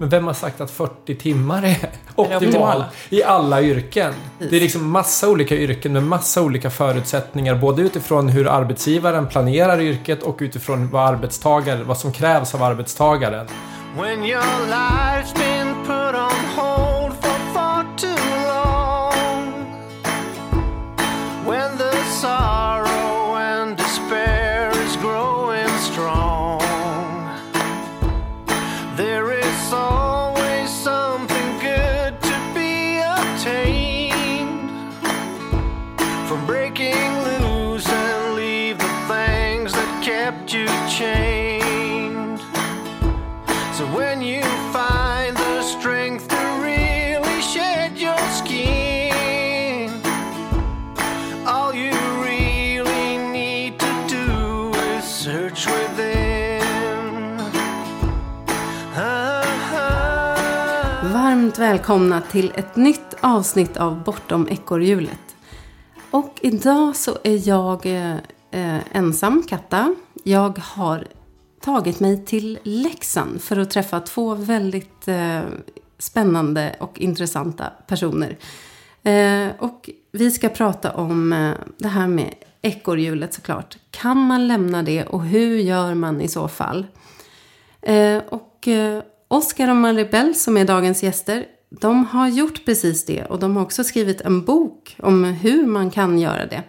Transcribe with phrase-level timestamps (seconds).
[0.00, 4.12] Men vem har sagt att 40 timmar är optimalt i alla yrken?
[4.38, 7.54] Det är liksom massa olika yrken med massa olika förutsättningar.
[7.54, 13.46] Både utifrån hur arbetsgivaren planerar yrket och utifrån vad arbetstagare, vad som krävs av arbetstagaren.
[61.70, 65.36] Välkomna till ett nytt avsnitt av Bortom ekorrhjulet.
[66.10, 69.94] Och idag så är jag eh, ensam, Katta.
[70.24, 71.06] Jag har
[71.60, 75.40] tagit mig till Leksand för att träffa två väldigt eh,
[75.98, 78.38] spännande och intressanta personer.
[79.02, 83.78] Eh, och vi ska prata om eh, det här med ekorrhjulet såklart.
[83.90, 86.86] Kan man lämna det och hur gör man i så fall?
[87.82, 93.24] Eh, och eh, Oskar och Maribel som är dagens gäster, de har gjort precis det
[93.24, 96.62] och de har också skrivit en bok om hur man kan göra det.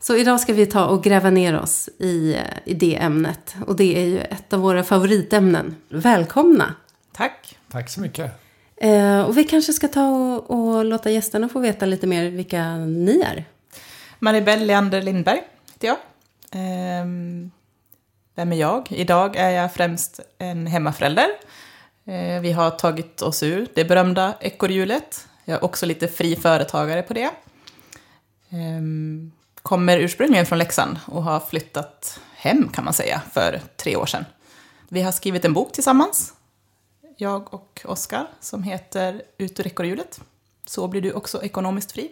[0.00, 3.76] Så idag ska vi ta och gräva ner oss i, eh, i det ämnet och
[3.76, 5.76] det är ju ett av våra favoritämnen.
[5.88, 6.74] Välkomna!
[7.12, 7.58] Tack.
[7.70, 8.32] Tack så mycket.
[8.76, 12.76] Eh, och vi kanske ska ta och, och låta gästerna få veta lite mer vilka
[12.76, 13.44] ni är.
[14.18, 15.96] Maribel Leander Lindberg heter jag.
[16.50, 17.50] Ehm,
[18.34, 18.92] vem är jag?
[18.92, 21.26] Idag är jag främst en hemmaförälder.
[22.06, 25.28] Eh, vi har tagit oss ur det berömda ekorrhjulet.
[25.44, 27.30] Jag är också lite fri företagare på det.
[28.50, 29.32] Ehm,
[29.62, 34.24] kommer ursprungligen från Leksand och har flyttat hem kan man säga för tre år sedan.
[34.88, 36.32] Vi har skrivit en bok tillsammans,
[37.16, 40.20] jag och Oskar, som heter Ut ur ekorrhjulet.
[40.66, 42.10] Så blir du också ekonomiskt fri.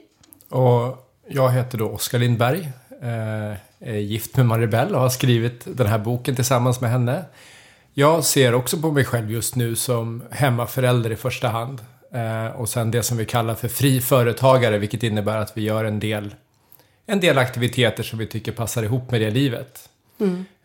[0.48, 2.72] Och jag heter då Oskar Lindberg.
[3.02, 7.24] Eh, är gift med Maribel och har skrivit den här boken tillsammans med henne.
[7.94, 11.80] Jag ser också på mig själv just nu som hemmaförälder i första hand.
[12.12, 15.84] Eh, Och sen det som vi kallar för fri företagare, vilket innebär att vi gör
[15.84, 16.34] en del,
[17.06, 19.88] en del aktiviteter som vi tycker passar ihop med det livet.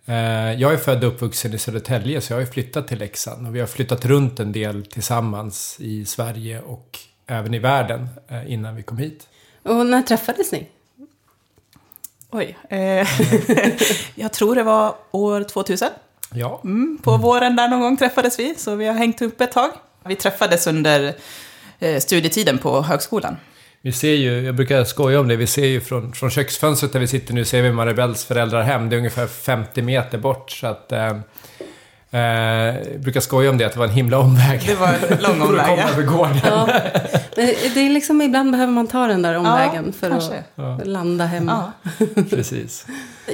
[0.06, 0.16] Eh,
[0.62, 3.56] Jag är född och uppvuxen i Södertälje så jag har ju flyttat till Leksand och
[3.56, 8.76] vi har flyttat runt en del tillsammans i Sverige och även i världen eh, innan
[8.76, 9.28] vi kom hit.
[9.64, 10.68] Och när träffades ni?
[12.32, 12.58] Oj.
[12.70, 13.08] Eh,
[14.16, 15.90] jag tror det var år 2000.
[16.34, 19.52] Ja, Mm, på våren där någon gång träffades vi, så vi har hängt upp ett
[19.52, 19.70] tag.
[20.06, 21.14] Vi träffades under
[21.80, 23.38] eh, studietiden på högskolan.
[23.82, 27.00] vi ser ju, jag brukar skoja om det, vi ser ju från, från köksfönstret där
[27.00, 28.90] vi sitter nu ser vi Maribels föräldrahem.
[28.90, 31.18] Det är ungefär 50 meter bort så att eh,
[32.12, 34.62] eh, brukar skoja om det, att det var en himla omväg.
[34.68, 35.66] Det var en lång För att omväg.
[35.66, 35.90] komma ja.
[35.90, 36.38] över gården.
[36.44, 36.70] Ja.
[37.36, 40.44] Men det är liksom, ibland behöver man ta den där omvägen för kanske.
[40.56, 41.72] att landa hemma.
[42.00, 42.06] Ja.
[42.30, 42.86] Precis.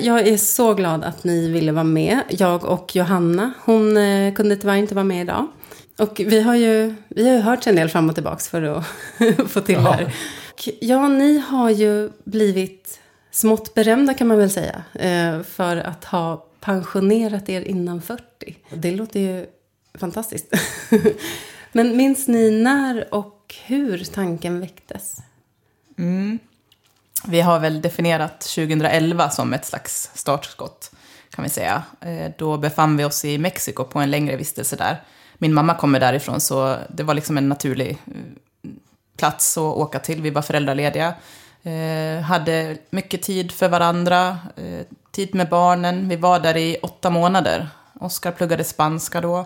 [0.02, 2.20] Jag är så glad att ni ville vara med.
[2.30, 3.52] Jag och Johanna.
[3.66, 5.48] Hon eh, kunde tyvärr inte vara med idag.
[6.00, 8.86] Och vi har ju, vi har ju hört en del fram och tillbaks för att
[9.52, 10.04] få till det här.
[10.04, 13.00] Och Ja, ni har ju blivit
[13.32, 14.84] smått berömda kan man väl säga.
[14.94, 18.56] eh, För att ha pensionerat er innan 40.
[18.70, 19.46] Det låter ju
[19.94, 20.54] fantastiskt.
[21.72, 25.18] Men minns ni när och hur tanken väcktes?
[25.98, 26.40] Mm.
[27.28, 30.92] Vi har väl definierat 2011 som ett slags startskott,
[31.30, 31.84] kan vi säga.
[32.02, 35.04] Eh, då befann vi oss i Mexiko på en längre vistelse där.
[35.38, 38.72] Min mamma kommer därifrån, så det var liksom en naturlig eh,
[39.18, 40.22] plats att åka till.
[40.22, 41.14] Vi var föräldralediga.
[41.66, 46.10] Eh, hade mycket tid för varandra, eh, tid med barnen.
[46.10, 47.70] Vi var där i åtta månader.
[48.00, 49.46] Oskar pluggade spanska då.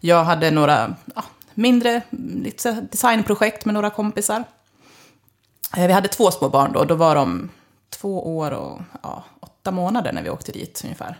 [0.00, 2.02] Jag hade några ja, mindre
[2.44, 4.44] lite designprojekt med några kompisar.
[5.76, 6.84] Eh, Vi hade två små barn då.
[6.84, 7.50] Då var de
[7.90, 11.18] två år och ja, åtta månader när vi åkte dit ungefär.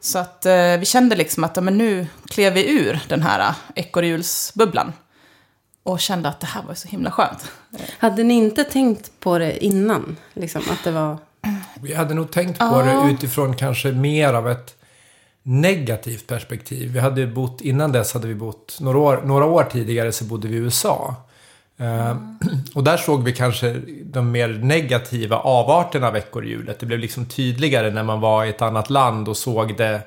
[0.00, 3.40] Så att eh, vi kände liksom att ja, men nu klev vi ur den här
[3.40, 4.92] eh, ekorrhjulsbubblan.
[5.82, 7.50] Och kände att det här var så himla skönt.
[7.98, 10.16] Hade ni inte tänkt på det innan?
[10.34, 11.18] Liksom, att det var...
[11.82, 14.74] Vi hade nog tänkt på det utifrån kanske mer av ett
[15.42, 16.92] negativt perspektiv.
[16.92, 20.48] Vi hade bott, innan dess hade vi bott, några år, några år tidigare så bodde
[20.48, 21.14] vi i USA.
[21.78, 22.16] Eh,
[22.74, 26.80] och där såg vi kanske de mer negativa avarterna av ekorrhjulet.
[26.80, 30.00] Det blev liksom tydligare när man var i ett annat land och såg det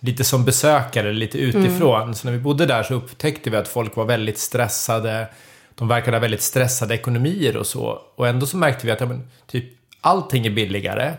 [0.00, 2.02] lite som besökare, lite utifrån.
[2.02, 2.14] Mm.
[2.14, 5.28] Så när vi bodde där så upptäckte vi att folk var väldigt stressade.
[5.74, 8.02] De verkade ha väldigt stressade ekonomier och så.
[8.14, 9.64] Och ändå så märkte vi att ja, men, typ
[10.00, 11.14] allting är billigare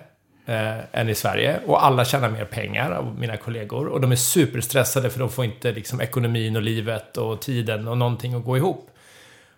[0.46, 1.60] eh, än i Sverige.
[1.66, 3.88] Och alla tjänar mer pengar av mina kollegor.
[3.88, 7.98] Och de är superstressade för de får inte liksom, ekonomin och livet och tiden och
[7.98, 8.90] någonting att gå ihop.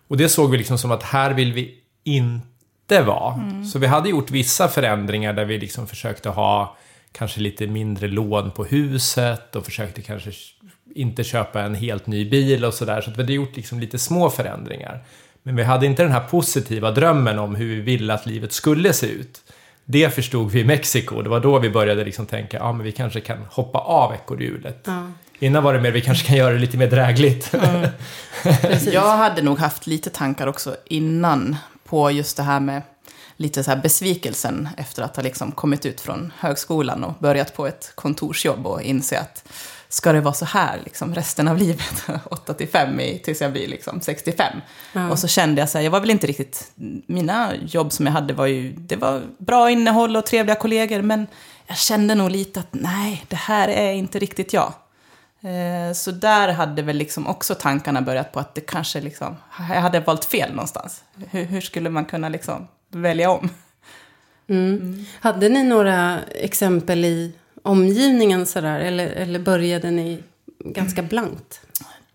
[0.08, 3.34] Och det såg vi liksom som att här vill vi inte vara.
[3.34, 3.64] Mm.
[3.64, 6.76] Så vi hade gjort vissa förändringar där vi liksom försökte ha
[7.12, 10.30] kanske lite mindre lån på huset och försökte kanske
[10.94, 13.00] inte köpa en helt ny bil och sådär.
[13.00, 15.04] Så att vi hade gjort liksom lite små förändringar.
[15.42, 18.92] Men vi hade inte den här positiva drömmen om hur vi ville att livet skulle
[18.92, 19.42] se ut.
[19.84, 21.22] Det förstod vi i Mexiko.
[21.22, 24.82] Det var då vi började liksom tänka, ja men vi kanske kan hoppa av ekorrhjulet.
[24.84, 25.06] Ja.
[25.38, 27.54] Innan var det mer, vi kanske kan göra det lite mer drägligt.
[27.54, 27.88] Mm.
[28.92, 32.82] Jag hade nog haft lite tankar också innan på just det här med
[33.42, 37.66] lite så här besvikelsen efter att ha liksom kommit ut från högskolan och börjat på
[37.66, 39.44] ett kontorsjobb och inse att
[39.88, 43.68] ska det vara så här liksom, resten av livet, 8 till 5 tills jag blir
[43.68, 44.60] liksom 65.
[44.92, 45.10] Mm.
[45.10, 46.72] Och så kände jag så här, jag var väl inte riktigt,
[47.06, 51.26] mina jobb som jag hade var ju, det var bra innehåll och trevliga kollegor, men
[51.66, 54.72] jag kände nog lite att nej, det här är inte riktigt jag.
[55.40, 59.80] Eh, så där hade väl liksom också tankarna börjat på att det kanske liksom, jag
[59.80, 61.04] hade valt fel någonstans.
[61.30, 63.48] Hur, hur skulle man kunna liksom välja om?
[64.46, 64.74] Mm.
[64.74, 65.04] Mm.
[65.20, 68.80] Hade ni några exempel i omgivningen sådär?
[68.80, 70.22] Eller, eller började ni
[70.58, 71.60] ganska blankt?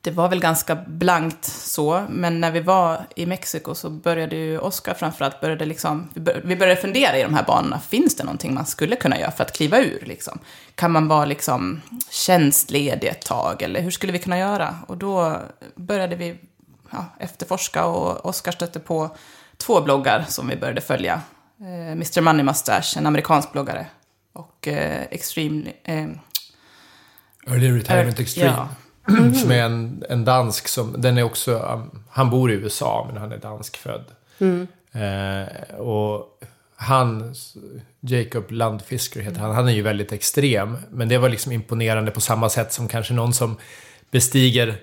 [0.02, 4.60] Det var väl ganska blankt så, men när vi var i Mexiko så började ju
[4.60, 6.10] Oskar framförallt, började liksom,
[6.44, 7.80] vi började fundera i de här banorna.
[7.80, 10.04] Finns det någonting man skulle kunna göra för att kliva ur?
[10.06, 10.40] Liksom?
[10.76, 14.76] Kan man vara liksom tjänstledig ett tag, eller hur skulle vi kunna göra?
[14.88, 15.38] Och då
[15.76, 16.36] började vi
[16.90, 19.16] ja, efterforska och Oskar stötte på
[19.58, 21.22] två bloggar som vi började följa.
[21.62, 23.88] Eh, Mr Money Mustache, en amerikansk bloggare,
[24.34, 25.74] och eh, Extreme...
[25.84, 26.08] Eh,
[27.48, 28.54] Early Retirement Extreme.
[28.58, 28.70] Ja.
[29.10, 29.34] Mm.
[29.36, 33.22] Som är en, en dansk som, den är också, um, han bor i USA men
[33.22, 34.06] han är danskfödd.
[34.40, 34.68] Mm.
[34.92, 36.40] Eh, och
[36.76, 37.36] han,
[38.00, 40.78] Jacob Landfisker heter han, han är ju väldigt extrem.
[40.90, 43.58] Men det var liksom imponerande på samma sätt som kanske någon som
[44.12, 44.78] bestiger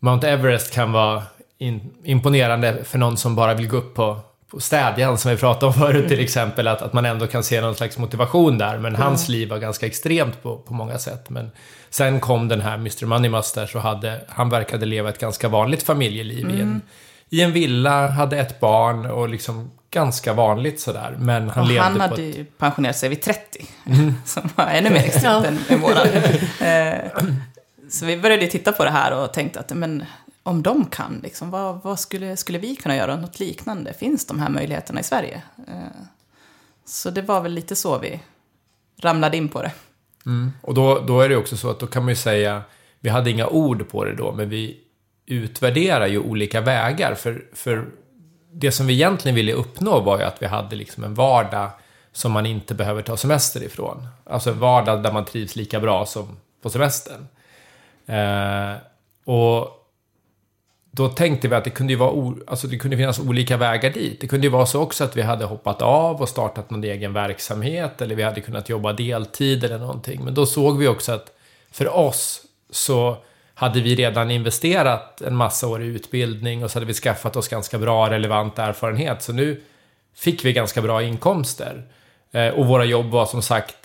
[0.00, 1.22] Mount Everest kan vara
[1.58, 4.20] in, imponerande för någon som bara vill gå upp på
[4.50, 6.08] på städjan som vi pratade om förut mm.
[6.08, 8.78] till exempel, att, att man ändå kan se någon slags motivation där.
[8.78, 9.06] Men mm.
[9.06, 11.30] hans liv var ganska extremt på, på många sätt.
[11.30, 11.50] Men
[11.90, 15.82] sen kom den här Mr Money Mustache och hade, han verkade leva ett ganska vanligt
[15.82, 16.56] familjeliv mm.
[16.56, 16.80] i, en, mm.
[17.30, 21.16] i en villa, hade ett barn och liksom ganska vanligt sådär.
[21.18, 22.58] Men han och levde han hade på ju ett...
[22.58, 24.14] pensionerat sig vid 30, mm.
[24.24, 26.06] som var ännu mer extremt än, än våran.
[26.60, 26.94] Eh,
[27.90, 30.04] så vi började titta på det här och tänkte att men,
[30.48, 33.92] om de kan, liksom, vad, vad, skulle, skulle vi kunna göra något liknande?
[33.92, 35.42] Finns de här möjligheterna i Sverige?
[35.68, 36.02] Eh,
[36.86, 38.20] så det var väl lite så vi
[39.00, 39.72] ramlade in på det.
[40.26, 40.52] Mm.
[40.62, 42.62] Och då, då är det också så att då kan man ju säga,
[43.00, 44.80] vi hade inga ord på det då, men vi
[45.26, 47.14] utvärderar ju olika vägar.
[47.14, 47.86] För, för
[48.52, 51.70] det som vi egentligen ville uppnå var ju att vi hade liksom en vardag
[52.12, 54.08] som man inte behöver ta semester ifrån.
[54.24, 57.28] Alltså en vardag där man trivs lika bra som på semestern.
[58.06, 58.76] Eh,
[59.24, 59.77] och
[60.98, 64.20] då tänkte vi att det kunde, ju vara alltså det kunde finnas olika vägar dit.
[64.20, 67.12] Det kunde ju vara så också att vi hade hoppat av och startat någon egen
[67.12, 70.24] verksamhet eller vi hade kunnat jobba deltid eller någonting.
[70.24, 71.32] Men då såg vi också att
[71.70, 73.16] för oss så
[73.54, 77.48] hade vi redan investerat en massa år i utbildning och så hade vi skaffat oss
[77.48, 79.22] ganska bra relevant erfarenhet.
[79.22, 79.60] Så nu
[80.14, 81.82] fick vi ganska bra inkomster.
[82.32, 83.76] Eh, och våra jobb var som sagt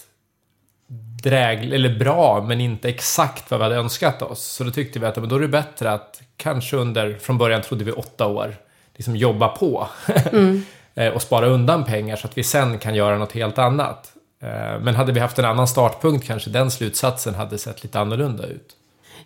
[1.23, 4.43] drägl eller bra, men inte exakt vad vi hade önskat oss.
[4.43, 7.83] Så då tyckte vi att då är det bättre att kanske under, från början trodde
[7.83, 8.55] vi åtta år,
[8.95, 9.87] liksom jobba på.
[10.31, 10.65] Mm.
[10.95, 14.13] Eh, och spara undan pengar så att vi sen kan göra något helt annat.
[14.39, 18.45] Eh, men hade vi haft en annan startpunkt kanske den slutsatsen hade sett lite annorlunda
[18.47, 18.75] ut.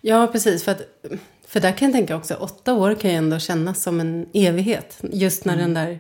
[0.02, 0.64] Ja, precis.
[0.64, 0.82] För, att,
[1.48, 4.98] för där kan jag tänka också, åtta år kan ju ändå kännas som en evighet.
[5.02, 5.66] Just när mm.
[5.66, 6.00] den där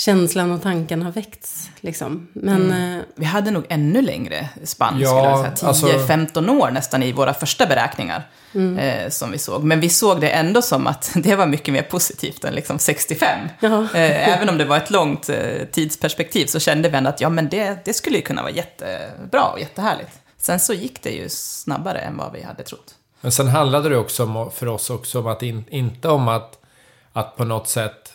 [0.00, 1.70] känslan och tanken har väckts.
[1.80, 2.28] Liksom.
[2.32, 2.98] Men, mm.
[2.98, 6.52] eh, Vi hade nog ännu längre spann, ja, 10-15 alltså...
[6.52, 8.28] år nästan i våra första beräkningar.
[8.54, 8.78] Mm.
[8.78, 9.64] Eh, som vi såg.
[9.64, 13.38] Men vi såg det ändå som att det var mycket mer positivt än liksom 65.
[13.60, 17.28] Eh, även om det var ett långt eh, tidsperspektiv så kände vi ändå att ja,
[17.28, 20.12] men det, det skulle ju kunna vara jättebra och jättehärligt.
[20.38, 22.94] Sen så gick det ju snabbare än vad vi hade trott.
[23.20, 26.58] Men sen handlade det också om, för oss också om att in, inte om att,
[27.12, 28.09] att på något sätt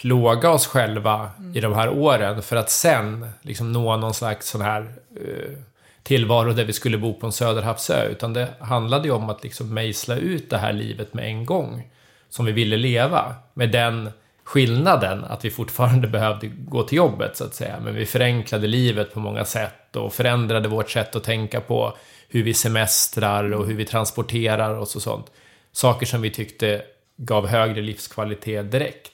[0.00, 1.56] plåga oss själva mm.
[1.56, 4.80] i de här åren för att sen liksom nå någon slags sån här
[5.20, 5.56] uh,
[6.02, 8.08] tillvaro där vi skulle bo på en söderhavsö.
[8.08, 11.90] Utan det handlade ju om att liksom mejsla ut det här livet med en gång.
[12.28, 13.34] Som vi ville leva.
[13.54, 14.10] Med den
[14.44, 17.80] skillnaden att vi fortfarande behövde gå till jobbet så att säga.
[17.80, 19.80] Men vi förenklade livet på många sätt.
[19.90, 21.96] sätt och förändrade vårt sätt att tänka på
[22.28, 25.26] hur vi semestrar och hur vi transporterar oss och sånt.
[25.72, 26.82] Saker som vi tyckte
[27.16, 29.12] gav högre livskvalitet direkt.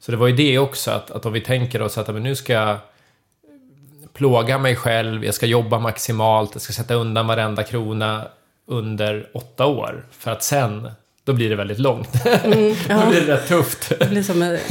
[0.00, 2.36] Så det var ju det också, att, att om vi tänker oss att men nu
[2.36, 2.78] ska jag
[4.12, 8.26] plåga mig själv, jag ska jobba maximalt, jag ska sätta undan varenda krona
[8.66, 10.06] under åtta år.
[10.10, 10.90] För att sen,
[11.24, 12.26] då blir det väldigt långt.
[12.44, 13.02] Mm, ja.
[13.04, 13.92] då blir det rätt tufft.
[13.98, 14.70] Det blir som ett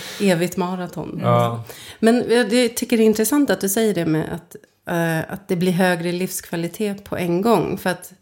[0.20, 1.20] evigt maraton.
[1.22, 1.64] Ja.
[1.98, 4.56] Men jag tycker det är intressant att du säger det med att,
[4.94, 7.78] uh, att det blir högre livskvalitet på en gång.
[7.78, 8.12] För att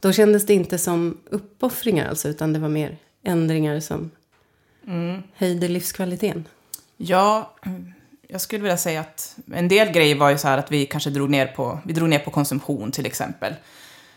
[0.00, 4.10] då kändes det inte som uppoffringar alltså, utan det var mer ändringar som
[4.88, 5.22] mm.
[5.34, 6.48] höjde livskvaliteten.
[6.96, 7.54] Ja,
[8.28, 11.10] jag skulle vilja säga att en del grejer var ju så här att vi kanske
[11.10, 13.54] drog ner på, vi drog ner på konsumtion till exempel.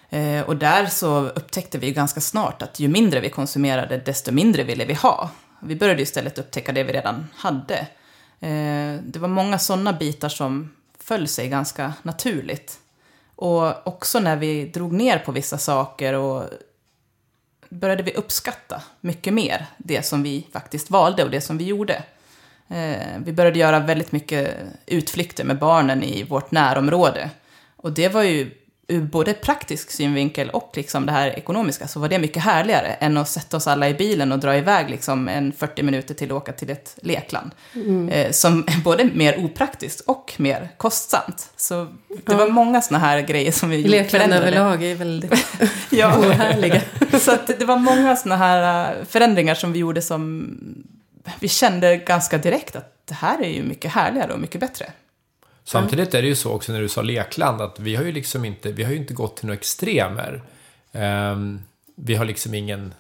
[0.10, 4.64] Eh, och där så upptäckte vi ganska snart att ju mindre vi konsumerade, desto mindre
[4.64, 5.30] ville vi ha.
[5.60, 7.78] Vi började istället upptäcka det vi redan hade.
[8.40, 12.80] Eh, det var många sådana bitar som föll sig ganska naturligt.
[13.36, 16.44] Och också när vi drog ner på vissa saker och
[17.72, 22.04] började vi uppskatta mycket mer det som vi faktiskt valde och det som vi gjorde.
[22.68, 27.30] Eh, vi började göra väldigt mycket utflykter med barnen i vårt närområde.
[27.76, 28.52] Och det var ju
[28.92, 33.18] ur både praktisk synvinkel och liksom det här ekonomiska så var det mycket härligare än
[33.18, 36.38] att sätta oss alla i bilen och dra iväg liksom en 40 minuter till att
[36.38, 37.52] åka till ett lekland.
[37.76, 38.10] Mm.
[38.10, 41.50] Eh, som är både mer opraktiskt och mer kostsamt.
[41.58, 42.38] Så det ja.
[42.38, 45.46] var många sådana här grejer som vi Lekland överlag är väldigt
[45.90, 46.18] ja.
[46.18, 46.82] ohärliga.
[47.20, 50.58] så det var många sådana här äh, förändringar som vi gjorde som
[51.40, 54.86] vi kände ganska direkt att det här är ju mycket härligare och mycket bättre.
[55.64, 58.46] Samtidigt är det ju så också när du sa lekland att vi har ju liksom
[58.46, 60.42] inte, vi har ju inte gått till några extremer.
[60.92, 61.62] Um,
[61.96, 62.94] vi har liksom ingen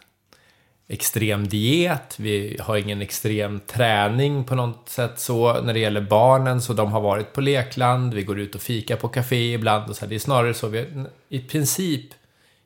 [0.87, 6.61] extrem diet, vi har ingen extrem träning på något sätt så när det gäller barnen
[6.61, 9.95] så de har varit på lekland, vi går ut och fika på café ibland och
[9.95, 10.09] så här.
[10.09, 12.05] Det är snarare så vi har i princip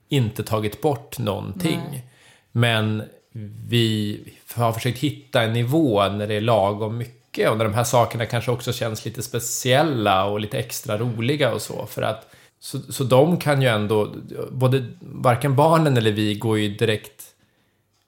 [0.10, 1.82] inte tagit bort någonting.
[1.92, 2.04] Nej.
[2.52, 3.04] Men
[3.70, 4.20] vi
[4.56, 7.84] har försökt hitta en nivå när det är lagom mycket mycket och när de här
[7.84, 11.86] sakerna kanske också känns lite speciella och lite extra roliga och så.
[11.86, 12.28] För att,
[12.60, 14.16] så, så de kan ju ändå,
[14.52, 17.24] både varken barnen eller vi går ju direkt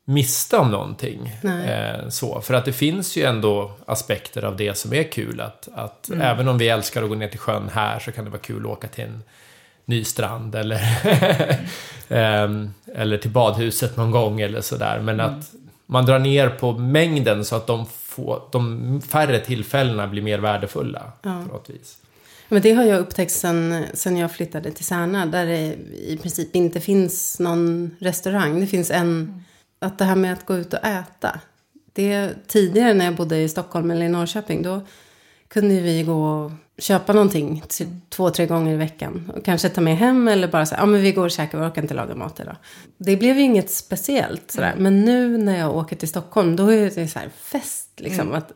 [0.05, 1.27] miste om någonting.
[1.43, 5.41] Eh, så, för att det finns ju ändå aspekter av det som är kul.
[5.41, 6.21] Att, att mm.
[6.21, 8.65] även om vi älskar att gå ner till sjön här så kan det vara kul
[8.65, 9.23] att åka till en
[9.85, 10.79] ny strand eller,
[12.07, 12.49] eh,
[12.95, 14.99] eller till badhuset någon gång eller sådär.
[15.03, 15.25] Men mm.
[15.25, 15.51] att
[15.87, 21.11] man drar ner på mängden så att de få, de färre tillfällena blir mer värdefulla.
[21.21, 21.43] Ja.
[21.47, 21.97] På något vis.
[22.49, 25.25] Men det har jag upptäckt sen, sen jag flyttade till Särna.
[25.25, 25.75] Där det
[26.07, 28.59] i princip inte finns någon restaurang.
[28.59, 29.43] Det finns en...
[29.79, 31.39] Att det här med att gå ut och äta.
[31.93, 34.61] Det, tidigare när jag bodde i Stockholm eller i Norrköping.
[34.63, 34.81] Då
[35.47, 37.63] kunde vi gå och köpa någonting
[38.09, 39.31] två, tre gånger i veckan.
[39.35, 41.65] Och kanske ta med hem eller bara säga, ja men vi går och käkar, vi
[41.65, 42.55] orkar inte laga mat idag.
[42.97, 44.71] Det blev ju inget speciellt sådär.
[44.71, 44.83] Mm.
[44.83, 48.27] Men nu när jag åker till Stockholm, då är det så här fest liksom.
[48.27, 48.35] Mm.
[48.35, 48.51] Att,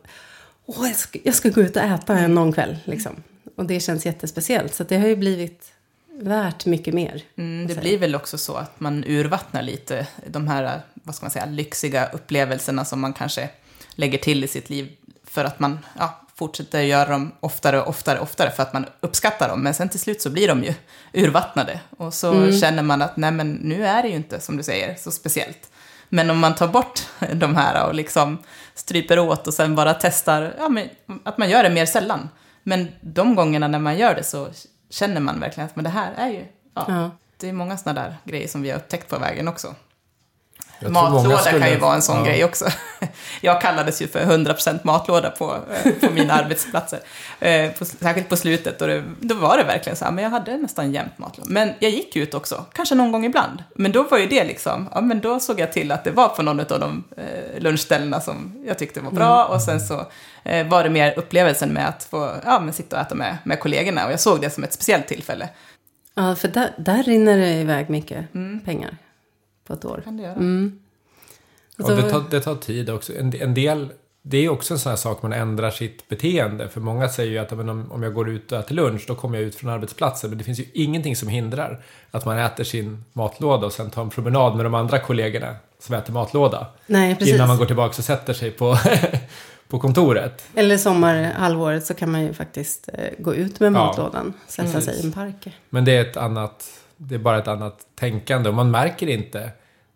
[0.66, 3.22] åh, jag ska, jag ska gå ut och äta någon kväll liksom.
[3.56, 4.74] Och det känns jättespeciellt.
[4.74, 5.72] Så det har ju blivit
[6.20, 7.22] värt mycket mer.
[7.36, 11.30] Mm, det blir väl också så att man urvattnar lite de här, vad ska man
[11.30, 13.50] säga, lyxiga upplevelserna som man kanske
[13.94, 14.88] lägger till i sitt liv
[15.24, 18.86] för att man ja, fortsätter göra dem oftare och oftare och oftare för att man
[19.00, 19.62] uppskattar dem.
[19.62, 20.74] Men sen till slut så blir de ju
[21.12, 21.80] urvattnade.
[21.96, 22.52] Och så mm.
[22.52, 25.70] känner man att nej men nu är det ju inte, som du säger, så speciellt.
[26.08, 27.00] Men om man tar bort
[27.32, 28.38] de här och liksom
[28.74, 30.88] stryper åt och sen bara testar, ja, men,
[31.24, 32.28] att man gör det mer sällan.
[32.62, 34.48] Men de gångerna när man gör det så
[34.90, 37.10] känner man verkligen att men det här är ju, ja, ja.
[37.36, 39.74] det är många sådana där grejer som vi har upptäckt på vägen också.
[40.88, 41.60] Matlåda skulle...
[41.60, 42.24] kan ju vara en sån ja.
[42.24, 42.64] grej också.
[43.40, 47.00] Jag kallades ju för 100% matlåda på, eh, på mina arbetsplatser.
[47.40, 50.30] Eh, på, särskilt på slutet, och det, då var det verkligen så här, men jag
[50.30, 51.50] hade nästan jämt matlåda.
[51.50, 53.62] Men jag gick ut också, kanske någon gång ibland.
[53.74, 56.28] Men då var ju det liksom, ja men då såg jag till att det var
[56.28, 59.40] på någon av de eh, lunchställena som jag tyckte var bra.
[59.40, 59.54] Mm.
[59.54, 60.06] Och sen så
[60.68, 64.06] var det mer upplevelsen med att få ja, men sitta och äta med, med kollegorna.
[64.06, 65.48] Och jag såg det som ett speciellt tillfälle.
[66.14, 68.60] Ja, för där, där rinner det iväg mycket mm.
[68.60, 68.98] pengar
[69.72, 70.02] på ett år.
[70.04, 70.34] Kan det göra.
[70.34, 70.80] Mm.
[71.78, 73.12] Och, och det, tar, det tar tid också.
[73.16, 73.88] En, en del
[74.24, 76.68] det är också en sån här sak man ändrar sitt beteende.
[76.68, 79.38] För många säger ju att om, om jag går ut och äter lunch då kommer
[79.38, 80.30] jag ut från arbetsplatsen.
[80.30, 84.02] Men det finns ju ingenting som hindrar att man äter sin matlåda och sen tar
[84.02, 86.66] en promenad med de andra kollegorna som äter matlåda.
[86.86, 87.34] Nej, precis.
[87.34, 88.76] Innan man går tillbaka och sätter sig på,
[89.68, 90.44] på kontoret.
[90.54, 94.32] Eller sommarhalvåret så kan man ju faktiskt eh, gå ut med matlådan.
[94.36, 94.84] Ja, sätta precis.
[94.84, 95.48] sig i en park.
[95.70, 96.64] Men det är ett annat,
[96.96, 99.50] det är bara ett annat tänkande och man märker inte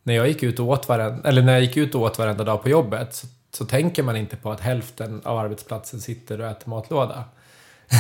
[0.07, 2.45] när jag gick ut och åt varenda, eller när jag gick ut och åt varenda
[2.45, 6.47] dag på jobbet så, så tänker man inte på att hälften av arbetsplatsen sitter och
[6.47, 7.25] äter matlåda.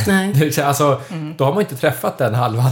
[0.06, 0.52] Nej.
[0.62, 1.00] Alltså,
[1.36, 2.70] Då har man inte träffat den halvan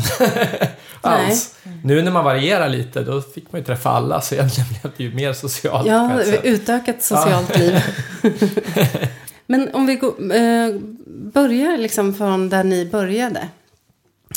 [1.00, 1.58] alls.
[1.82, 5.04] Nu när man varierar lite, då fick man ju träffa alla, så egentligen blev det
[5.04, 5.86] ju mer socialt.
[5.86, 7.82] Ja, utökat socialt liv.
[9.46, 13.48] Men om vi går, eh, börjar liksom från där ni började.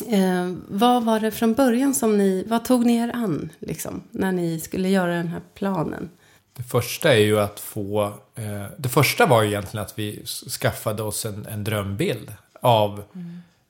[0.06, 4.32] Eh, vad var det från början som ni, vad tog ni er an liksom, när
[4.32, 6.10] ni skulle göra den här planen?
[6.56, 8.04] Det första är ju att få...
[8.34, 10.24] Eh, det första var ju egentligen att vi
[10.60, 13.02] skaffade oss en, en drömbild av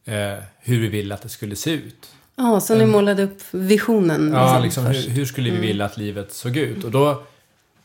[0.04, 2.10] eh, hur vi ville att det skulle se ut.
[2.36, 5.08] Ja, så ni målade upp visionen Ja, liksom, hur, först.
[5.08, 6.84] hur skulle vi vilja att livet såg ut?
[6.84, 7.22] Och då,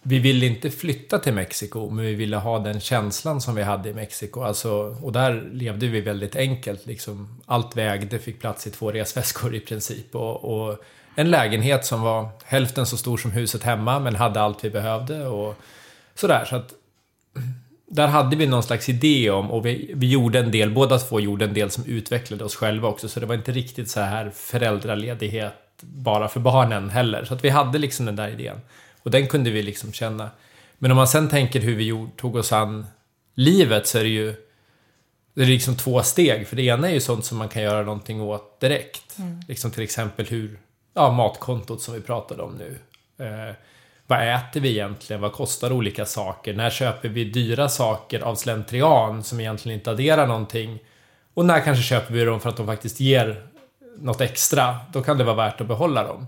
[0.03, 3.89] vi ville inte flytta till Mexiko, men vi ville ha den känslan som vi hade
[3.89, 4.41] i Mexiko.
[4.41, 6.86] Alltså, och där levde vi väldigt enkelt.
[6.86, 10.15] Liksom, allt vägde, fick plats i två resväskor i princip.
[10.15, 10.83] Och, och
[11.15, 15.27] en lägenhet som var hälften så stor som huset hemma, men hade allt vi behövde.
[15.27, 15.55] Och
[16.15, 16.74] sådär, så att
[17.88, 21.19] där hade vi någon slags idé om och vi, vi gjorde en del, båda två
[21.19, 23.10] gjorde en del som utvecklade oss själva också.
[23.10, 27.25] Så det var inte riktigt så här föräldraledighet bara för barnen heller.
[27.25, 28.57] Så att vi hade liksom den där idén.
[29.03, 30.29] Och den kunde vi liksom känna.
[30.77, 32.86] Men om man sen tänker hur vi gjorde, tog oss an
[33.36, 34.36] livet så är det ju
[35.33, 36.48] det är liksom två steg.
[36.48, 39.17] För det ena är ju sånt som man kan göra någonting åt direkt.
[39.48, 40.60] Liksom till exempel hur,
[40.93, 42.77] ja matkontot som vi pratade om nu.
[43.25, 43.55] Eh,
[44.07, 45.22] vad äter vi egentligen?
[45.22, 46.53] Vad kostar olika saker?
[46.53, 50.79] När köper vi dyra saker av slentrian som egentligen inte adderar någonting?
[51.33, 53.48] Och när kanske köper vi dem för att de faktiskt ger
[53.98, 54.79] något extra?
[54.93, 56.27] Då kan det vara värt att behålla dem.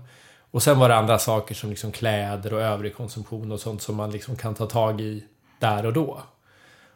[0.50, 3.96] Och sen var det andra saker som liksom kläder och övrig konsumtion och sånt som
[3.96, 5.24] man liksom kan ta tag i
[5.58, 6.18] där och då.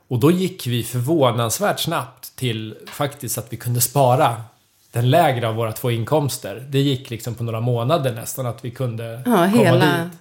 [0.09, 4.42] Och då gick vi förvånansvärt snabbt till faktiskt att vi kunde spara
[4.92, 6.66] den lägre av våra två inkomster.
[6.69, 10.04] Det gick liksom på några månader nästan att vi kunde Ja, komma hela...
[10.04, 10.12] dit.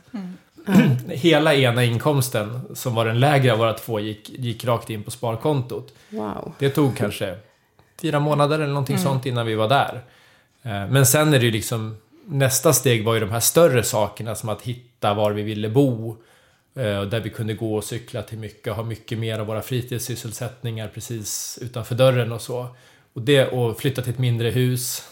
[1.09, 5.11] Hela ena inkomsten som var den lägre av våra två gick, gick rakt in på
[5.11, 5.93] sparkontot.
[6.09, 6.53] Wow.
[6.59, 7.37] Det tog kanske
[8.01, 10.01] fyra månader eller någonting sånt innan vi var där.
[10.63, 11.97] Eh, Men sen är det ju liksom
[12.29, 16.17] nästa steg var ju de här större sakerna som att hitta var vi ville bo.
[16.75, 20.87] eh, Där vi kunde gå och cykla till mycket, ha mycket mer av våra fritidssysselsättningar
[20.93, 22.67] precis utanför dörren och så.
[23.13, 25.03] Och, det, och flytta till ett mindre hus,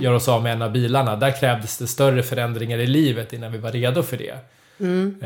[0.00, 1.16] göra oss av med en av bilarna.
[1.16, 4.38] Där krävdes det större förändringar i livet innan vi var redo för det.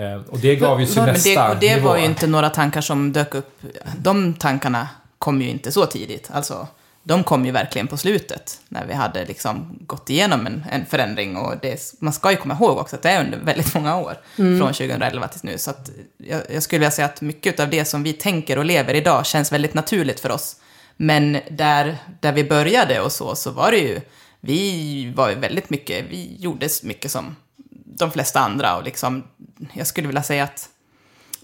[0.02, 1.88] Eh, Och det gav ju Men nästa det, och det nivå.
[1.88, 3.60] var ju inte några tankar som dök upp.
[3.98, 6.30] De tankarna kom ju inte så tidigt.
[6.32, 6.68] Alltså,
[7.02, 8.60] de kom ju verkligen på slutet.
[8.68, 11.36] När vi hade liksom gått igenom en, en förändring.
[11.36, 14.16] Och det, man ska ju komma ihåg också att det är under väldigt många år.
[14.34, 15.58] Från 2011 till nu.
[15.58, 15.72] Så
[16.16, 19.26] jag, jag skulle vilja säga att mycket av det som vi tänker och lever idag
[19.26, 20.56] känns väldigt naturligt för oss.
[20.96, 24.00] Men där, där vi började och så, så var det ju...
[24.40, 26.04] Vi var ju väldigt mycket...
[26.10, 27.36] Vi gjorde mycket som
[27.84, 28.76] de flesta andra.
[28.76, 29.24] Och liksom,
[29.72, 30.68] jag skulle vilja säga att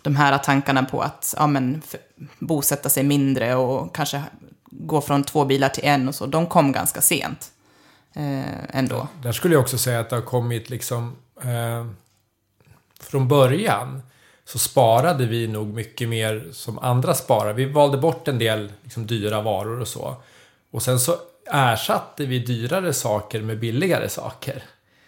[0.02, 1.82] de här tankarna på att ja, men,
[2.38, 4.22] bosätta sig mindre och kanske
[4.70, 7.52] gå från två bilar till en och så, de kom ganska sent.
[8.14, 9.08] Eh, ändå.
[9.22, 11.16] Där skulle jag också säga att det har kommit liksom...
[11.42, 11.86] Eh,
[13.00, 14.02] från början
[14.44, 17.52] så sparade vi nog mycket mer som andra sparar.
[17.52, 20.16] Vi valde bort en del liksom, dyra varor och så.
[20.70, 21.16] Och sen så
[21.50, 24.62] ersatte vi dyrare saker med billigare saker.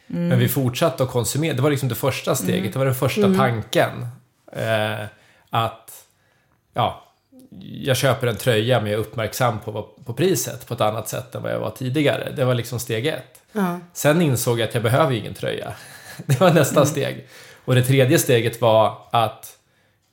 [0.07, 1.55] Men vi fortsatte att konsumera.
[1.55, 2.73] Det var liksom det första steget.
[2.73, 4.07] Det var den första tanken.
[4.53, 5.05] Eh,
[5.51, 6.05] att
[6.75, 7.10] ja,
[7.59, 11.35] jag köper en tröja men jag är uppmärksam på, på priset på ett annat sätt
[11.35, 12.33] än vad jag var tidigare.
[12.37, 13.41] Det var liksom steg ett.
[13.53, 13.81] Ja.
[13.93, 15.73] Sen insåg jag att jag behöver ingen tröja.
[16.27, 17.29] Det var nästa steg.
[17.65, 19.57] Och det tredje steget var att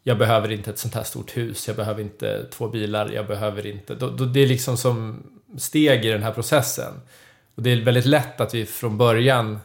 [0.04, 3.65] jag behöver inte ett sånt här stort hus, jag behöver inte två bilar, jag behöver
[3.65, 3.95] inte...
[3.95, 5.23] Då, då, det är liksom som
[5.58, 6.93] steg i den här processen.
[7.56, 9.60] Och det är väldigt lätt att vi från början,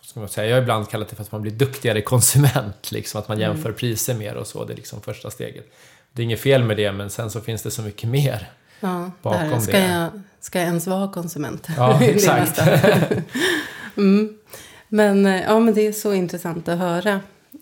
[0.00, 3.20] ska man säga, jag har ibland kallat det för att man blir duktigare konsument, liksom
[3.20, 5.72] att man jämför priser mer och så, det är liksom första steget.
[6.12, 8.50] Det är inget fel med det, men sen så finns det så mycket mer.
[8.80, 9.60] Ja, Bakom där.
[9.60, 9.86] Ska, det.
[9.86, 11.68] jag, ska jag ens vara konsument?
[11.76, 12.60] Ja, exakt.
[13.96, 14.38] mm.
[14.88, 17.20] Men, eh, ja, men det är så intressant att höra.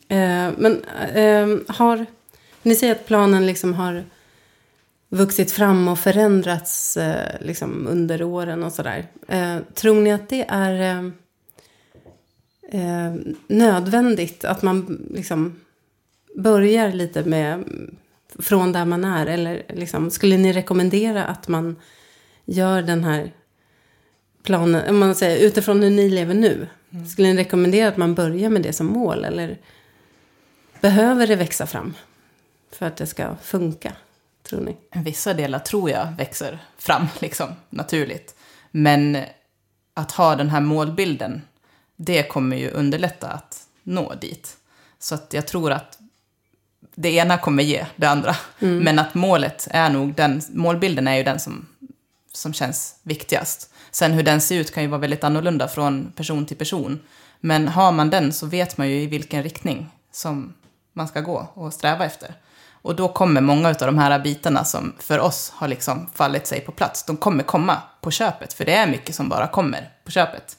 [0.09, 0.85] Eh, men
[1.15, 2.07] eh, har...
[2.63, 4.05] Ni säger att planen liksom har
[5.09, 9.07] vuxit fram och förändrats eh, liksom under åren och sådär.
[9.29, 11.13] Eh, tror ni att det är
[12.69, 13.15] eh,
[13.47, 15.61] nödvändigt att man liksom
[16.37, 17.65] börjar lite med
[18.39, 19.27] från där man är?
[19.27, 21.77] Eller liksom, skulle ni rekommendera att man
[22.45, 23.33] gör den här
[24.43, 26.69] planen, om man säger utifrån hur ni lever nu?
[27.13, 29.25] Skulle ni rekommendera att man börjar med det som mål?
[29.25, 29.59] Eller
[30.81, 31.95] behöver det växa fram
[32.73, 33.93] för att det ska funka,
[34.43, 34.77] tror ni?
[35.03, 38.35] Vissa delar tror jag växer fram liksom, naturligt.
[38.71, 39.19] Men
[39.95, 41.43] att ha den här målbilden,
[41.97, 44.57] det kommer ju underlätta att nå dit.
[44.99, 45.99] Så att jag tror att
[47.01, 48.37] det ena kommer ge det andra.
[48.59, 51.67] Men att målet är nog den, målbilden är ju den som
[52.33, 53.71] som känns viktigast.
[53.91, 57.01] Sen hur den ser ut kan ju vara väldigt annorlunda från person till person.
[57.41, 60.55] Men har man den så vet man ju i vilken riktning som
[60.93, 62.35] man ska gå och sträva efter.
[62.83, 66.61] Och då kommer många av de här bitarna som för oss har liksom fallit sig
[66.61, 67.05] på plats.
[67.05, 70.57] De kommer komma på köpet, för det är mycket som bara kommer på köpet.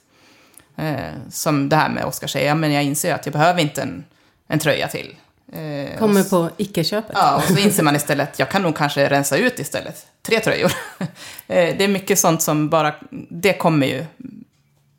[0.75, 3.81] Eh, som det här med Oskar säger, ja, men jag inser att jag behöver inte
[3.81, 4.05] en,
[4.47, 5.15] en tröja till.
[5.51, 7.11] Eh, kommer på icke-köpet.
[7.13, 10.05] Ja, och så inser man istället, jag kan nog kanske rensa ut istället.
[10.21, 10.71] Tre tröjor.
[10.99, 11.07] eh,
[11.47, 12.95] det är mycket sånt som bara,
[13.29, 14.05] det kommer ju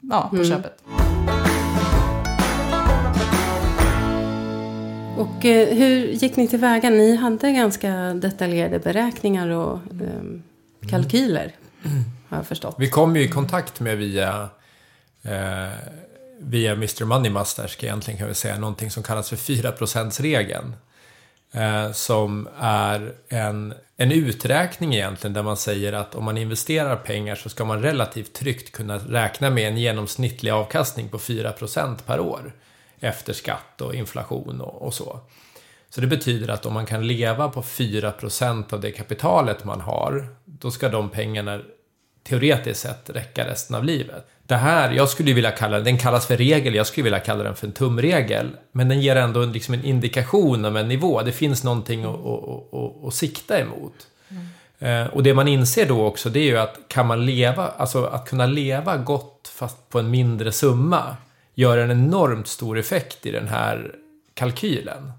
[0.00, 0.48] ja, på mm.
[0.48, 0.82] köpet.
[5.16, 6.90] Och eh, hur gick ni tillväga?
[6.90, 11.52] Ni hade ganska detaljerade beräkningar och eh, kalkyler,
[11.84, 12.04] mm.
[12.28, 12.74] har jag förstått.
[12.78, 14.48] Vi kom ju i kontakt med via,
[15.22, 15.72] eh,
[16.42, 20.74] via Mr Money Mustache, egentligen kan vi säga, någonting som kallas för 4%-regeln.
[21.54, 27.34] Eh, som är en, en uträkning egentligen där man säger att om man investerar pengar
[27.34, 32.52] så ska man relativt tryggt kunna räkna med en genomsnittlig avkastning på 4% per år
[33.00, 35.20] efter skatt och inflation och, och, så.
[35.90, 40.26] Så det betyder att om man kan leva på 4% av det kapitalet man har,
[40.44, 41.60] då ska de pengarna
[42.22, 44.26] teoretiskt sett räcka resten av livet.
[44.52, 47.44] Det här, jag skulle vilja kalla den, den kallas för regel, jag skulle vilja kalla
[47.44, 48.50] den för en tumregel.
[48.72, 51.22] Men den ger ändå en, liksom en indikation om en nivå.
[51.22, 54.06] Det finns någonting att, att, att, att sikta emot.
[54.80, 55.08] Mm.
[55.08, 58.28] och det man inser då också, det är ju att kan man leva, alltså att
[58.28, 61.16] kunna leva gott fast på en mindre summa
[61.54, 63.94] gör en enormt stor effekt i den här
[64.34, 65.12] kalkylen.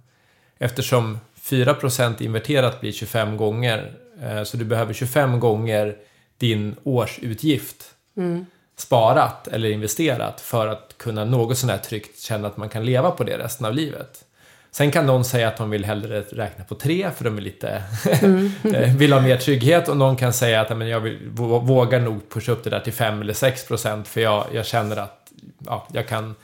[0.57, 3.93] Eftersom 4% inverterat blir 25 gånger.
[4.21, 5.95] Eh, så du behöver 25 gånger
[6.37, 7.85] din årsutgift
[8.17, 8.45] mm.
[8.77, 13.23] Sparat eller investerat för att kunna något sånär tryggt känna att man kan leva på
[13.23, 14.25] det resten av livet.
[14.71, 17.83] Sen kan någon säga att de vill hellre räkna på tre för de är lite
[18.21, 18.51] mm.
[18.75, 21.19] Eh, vill ha mer trygghet och någon kan säga att men jag vill,
[21.61, 24.97] vågar nog pusha upp det där till 5 eller 6 procent för jag, jag känner
[24.97, 25.31] att
[25.65, 26.35] ja, jag kan...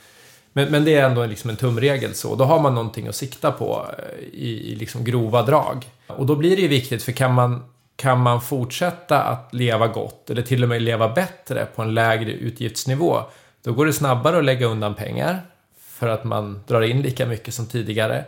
[0.52, 2.34] Men, men det är ändå liksom en tumregel så.
[2.34, 5.84] Då har man någonting att sikta på eh, i, i liksom grova drag.
[6.06, 7.64] Och då blir det ju viktigt, för kan man,
[8.00, 12.32] kan man fortsätta att leva gott eller till och med leva bättre på en lägre
[12.32, 13.22] utgiftsnivå,
[13.64, 15.42] då går det snabbare att lägga undan pengar
[15.80, 18.24] för att man drar in lika mycket som tidigare.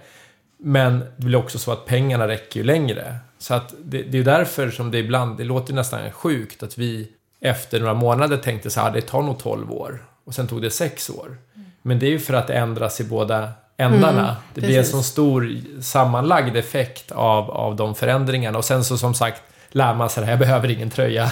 [0.59, 3.17] Men det blir också så att pengarna räcker ju längre.
[3.39, 7.09] Så att det, det är därför som det ibland, det låter nästan sjukt att vi
[7.41, 10.71] efter några månader tänkte så här, det tar nog 12 år och sen tog det
[10.71, 11.37] sex år.
[11.83, 14.29] Men det är ju för att det ändras i båda ändarna.
[14.29, 18.59] Mm, det blir en sån stor sammanlagd effekt av, av de förändringarna.
[18.59, 19.43] Och sen så som sagt
[19.75, 21.31] lär man sig det här, jag behöver ingen tröja.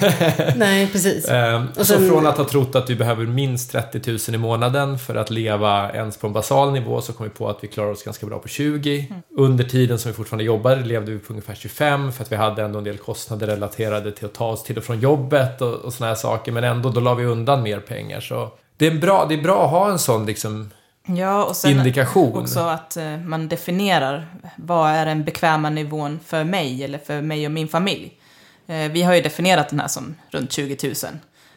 [0.00, 0.58] Mm.
[0.58, 1.28] Nej, precis.
[1.30, 4.98] Ehm, och så från att ha trott att vi behöver minst 30 000 i månaden
[4.98, 7.90] för att leva ens på en basal nivå så kom vi på att vi klarar
[7.90, 9.06] oss ganska bra på 20.
[9.10, 9.22] Mm.
[9.36, 12.62] Under tiden som vi fortfarande jobbade levde vi på ungefär 25 för att vi hade
[12.62, 15.92] ändå en del kostnader relaterade till att ta oss till och från jobbet och, och
[15.92, 16.52] såna här saker.
[16.52, 18.20] Men ändå, då la vi undan mer pengar.
[18.20, 20.70] Så det är bra, det är bra att ha en sån liksom
[21.06, 22.42] Ja, och sen indikation.
[22.42, 27.46] också att eh, man definierar vad är den bekväma nivån för mig eller för mig
[27.46, 28.20] och min familj.
[28.66, 30.94] Eh, vi har ju definierat den här som runt 20 000.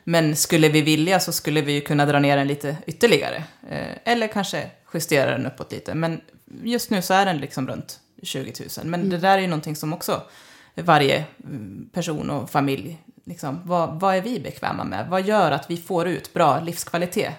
[0.04, 3.44] Men skulle vi vilja så skulle vi ju kunna dra ner den lite ytterligare.
[3.70, 5.94] Eh, eller kanske justera den uppåt lite.
[5.94, 6.22] Men
[6.64, 8.86] just nu så är den liksom runt 20 000.
[8.86, 9.10] Men mm.
[9.10, 10.22] det där är ju någonting som också
[10.76, 15.08] varje mm, person och familj, liksom, vad, vad är vi bekväma med?
[15.10, 17.34] Vad gör att vi får ut bra livskvalitet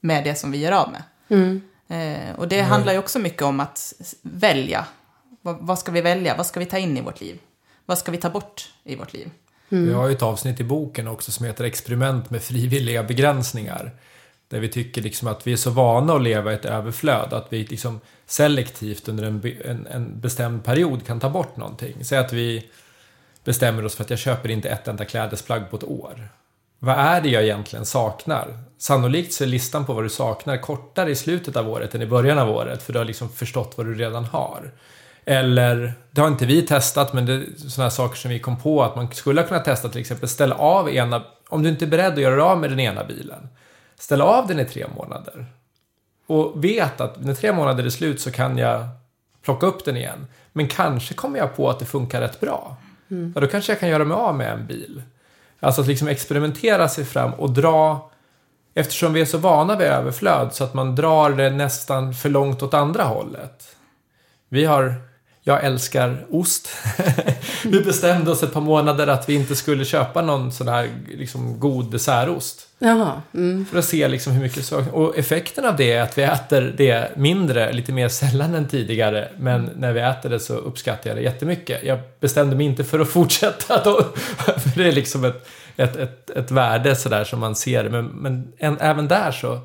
[0.00, 1.02] med det som vi gör av med?
[1.28, 1.62] Mm.
[1.88, 2.70] Eh, och det mm.
[2.70, 4.86] handlar ju också mycket om att välja.
[5.42, 6.36] Vad, vad, ska vi välja?
[6.36, 7.38] Vad ska vi ta in i vårt liv?
[7.86, 9.30] Vad ska vi ta bort i vårt liv?
[9.68, 9.86] Mm.
[9.86, 13.90] Vi har ju ett avsnitt i boken också som heter Experiment med frivilliga begränsningar.
[14.48, 17.46] Där vi tycker liksom att vi är så vana att leva i ett överflöd att
[17.50, 22.04] vi liksom selektivt under en, en, en bestämd period kan ta bort någonting.
[22.04, 22.70] Säg att vi
[23.44, 26.28] bestämmer oss för att jag köper inte ett enda klädesplagg på ett år.
[26.84, 28.58] Vad är det jag egentligen saknar?
[28.78, 32.06] Sannolikt så är listan på vad du saknar kortare i slutet av året än i
[32.06, 34.72] början av året för du har liksom förstått vad du redan har.
[35.24, 38.82] Eller, det har inte vi testat, men det är sådana saker som vi kom på
[38.82, 42.12] att man skulle kunna testa till exempel ställa av ena, om du inte är beredd
[42.12, 43.48] att göra av med den ena bilen,
[43.98, 45.46] ställ av den i tre månader.
[46.26, 48.88] Och vet att när tre månader är slut så kan jag
[49.44, 50.26] plocka upp den igen.
[50.52, 52.76] Men kanske kommer jag på att det funkar rätt bra.
[53.10, 53.32] Mm.
[53.34, 55.02] Ja, då kanske jag kan göra mig av med en bil.
[55.64, 58.10] Alltså att liksom experimentera sig fram och dra
[58.76, 62.62] Eftersom vi är så vana vid överflöd så att man drar det nästan för långt
[62.62, 63.76] åt andra hållet.
[64.48, 64.94] Vi har
[65.46, 66.68] jag älskar ost.
[67.64, 71.60] vi bestämde oss ett par månader att vi inte skulle köpa någon sån här liksom,
[71.60, 72.68] god dessertost.
[72.78, 73.22] Jaha.
[73.34, 73.66] Mm.
[73.66, 74.84] För att se liksom hur mycket så.
[74.92, 79.28] Och effekten av det är att vi äter det mindre, lite mer sällan än tidigare.
[79.38, 81.84] Men när vi äter det så uppskattar jag det jättemycket.
[81.84, 84.02] Jag bestämde mig inte för att fortsätta då.
[84.36, 87.88] För det är liksom ett, ett, ett, ett värde sådär som man ser.
[87.88, 89.60] Men, men en, även där så,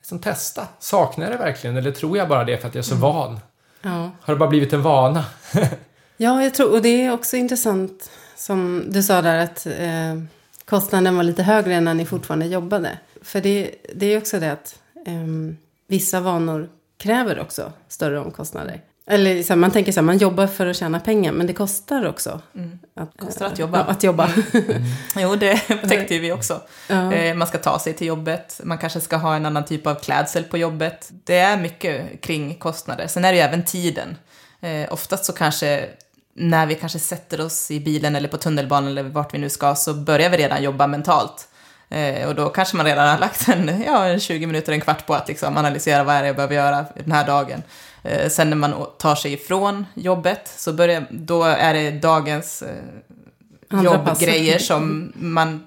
[0.00, 0.66] liksom testa.
[0.78, 1.76] Saknar jag det verkligen?
[1.76, 3.40] Eller tror jag bara det för att jag är så van?
[3.82, 4.10] Ja.
[4.20, 5.24] Har det bara blivit en vana?
[6.16, 10.22] ja, jag tror, och det är också intressant som du sa där att eh,
[10.64, 12.98] kostnaden var lite högre än när ni fortfarande jobbade.
[13.22, 15.54] För det, det är också det att eh,
[15.86, 18.80] vissa vanor kräver också större omkostnader.
[19.10, 21.52] Eller så här, man tänker så här, man jobbar för att tjäna pengar, men det
[21.52, 22.40] kostar också.
[22.54, 22.78] Mm.
[22.96, 23.78] Att, Kostar att jobba.
[23.78, 24.30] Ja, att jobba.
[25.16, 26.60] Jo, det upptäckte vi också.
[26.88, 27.12] Ja.
[27.12, 29.94] Eh, Man ska ta sig till jobbet, man kanske ska ha en annan typ av
[29.94, 31.10] klädsel på jobbet.
[31.24, 33.06] Det är mycket kring kostnader.
[33.06, 34.16] Sen är det ju även tiden.
[34.60, 35.86] Eh, oftast så kanske
[36.34, 39.74] när vi kanske sätter oss i bilen eller på tunnelbanan eller vart vi nu ska
[39.74, 41.48] så börjar vi redan jobba mentalt.
[41.88, 45.06] Eh, och då kanske man redan har lagt en, ja, en 20 minuter, en kvart
[45.06, 47.62] på att liksom analysera vad är det jag behöver göra den här dagen.
[48.02, 53.82] Eh, sen när man tar sig ifrån jobbet så börjar, då är det dagens eh,
[53.84, 55.66] jobbgrejer som man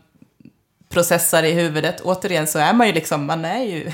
[0.90, 2.02] processar i huvudet.
[2.02, 3.92] Återigen så är man ju liksom, man är ju,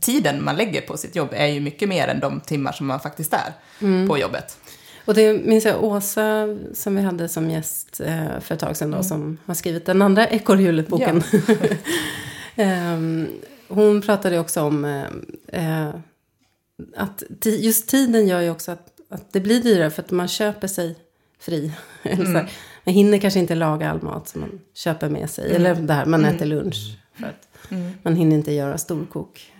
[0.00, 3.00] tiden man lägger på sitt jobb är ju mycket mer än de timmar som man
[3.00, 4.08] faktiskt är Mm.
[4.08, 4.56] på jobbet.
[5.04, 8.90] Och det minns jag Åsa som vi hade som gäst eh, för ett tag sedan
[8.90, 11.22] då, som har skrivit den andra ekorrhjulet-boken.
[12.56, 13.28] Ehm,
[13.68, 14.84] hon pratade också om
[16.96, 20.68] att just tiden gör ju också att, att det blir dyrare för att man köper
[20.68, 20.96] sig
[21.40, 21.72] fri.
[22.02, 22.50] Här,
[22.84, 25.52] man hinner kanske inte laga all mat som man köper med sig.
[25.54, 26.96] Eller det här, man äter lunch.
[27.18, 27.92] För att Mm.
[28.02, 29.52] man hinner inte göra storkok.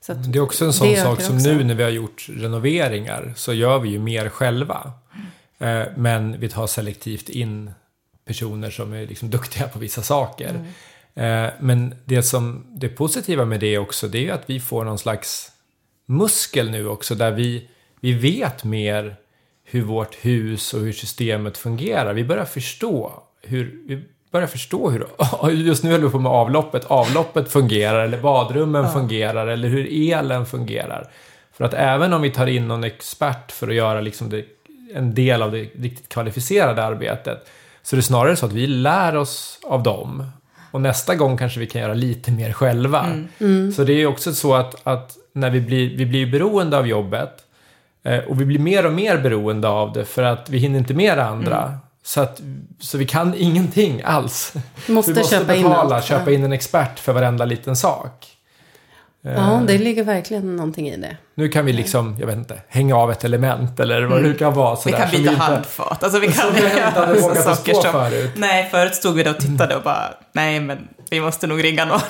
[0.00, 1.48] Så att, Det är också en sån sak som också.
[1.48, 4.92] nu när vi har gjort renoveringar så gör vi ju mer själva.
[5.58, 7.70] Eh, Men vi tar selektivt in
[8.24, 10.66] personer som är liksom duktiga på vissa saker.
[11.14, 14.84] Eh, Men det som det positiva med det också det är ju att vi får
[14.84, 15.52] någon slags
[16.06, 17.68] muskel nu också där vi,
[18.00, 19.16] vi vet mer
[19.64, 22.14] hur vårt hus och hur systemet fungerar.
[22.14, 25.06] Vi börjar förstå hur, vi börjar förstå hur,
[25.50, 30.46] just nu håller vi på med avloppet, avloppet fungerar eller badrummen fungerar eller hur elen
[30.46, 31.10] fungerar.
[31.52, 34.44] För att även om vi tar in någon expert för att göra liksom det,
[34.94, 37.48] en del av det riktigt kvalificerade arbetet
[37.82, 40.26] så är det snarare så att vi lär oss av dem.
[40.70, 43.06] Och nästa gång kanske vi kan göra lite mer själva.
[43.72, 47.44] Så det är också så att, att när vi blir, vi blir beroende av jobbet
[48.02, 50.94] eh, och vi blir mer och mer beroende av det för att vi hinner inte
[50.94, 51.78] med det andra.
[52.04, 52.40] Så, att,
[52.80, 54.54] så vi kan ingenting alls.
[54.86, 56.04] Måste vi måste köpa in betala, allt.
[56.04, 58.33] köpa in en expert för varenda liten sak.
[59.26, 61.16] Ja, det ligger verkligen någonting i det.
[61.34, 64.34] Nu kan vi liksom, jag vet inte, hänga av ett element eller vad det nu
[64.34, 64.74] kan vara.
[64.74, 66.02] Vi Sådär, kan som byta handfat.
[66.04, 67.82] Alltså vi kan vi göra saker som...
[67.92, 68.30] förut.
[68.36, 71.84] Nej, förut stod vi där och tittade och bara, nej men vi måste nog ringa
[71.84, 72.00] någon.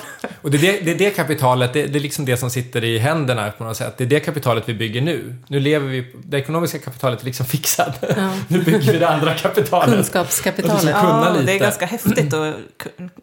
[0.41, 2.83] Och det är det, det är det kapitalet, det, det är liksom det som sitter
[2.83, 3.97] i händerna på något sätt.
[3.97, 5.35] Det är det kapitalet vi bygger nu.
[5.47, 8.03] Nu lever vi, det ekonomiska kapitalet är liksom fixat.
[8.47, 9.95] nu bygger vi det andra kapitalet.
[9.95, 10.75] Kunskapskapitalet.
[10.75, 11.45] Och så- kunna Ja, lite.
[11.45, 12.55] det är ganska häftigt att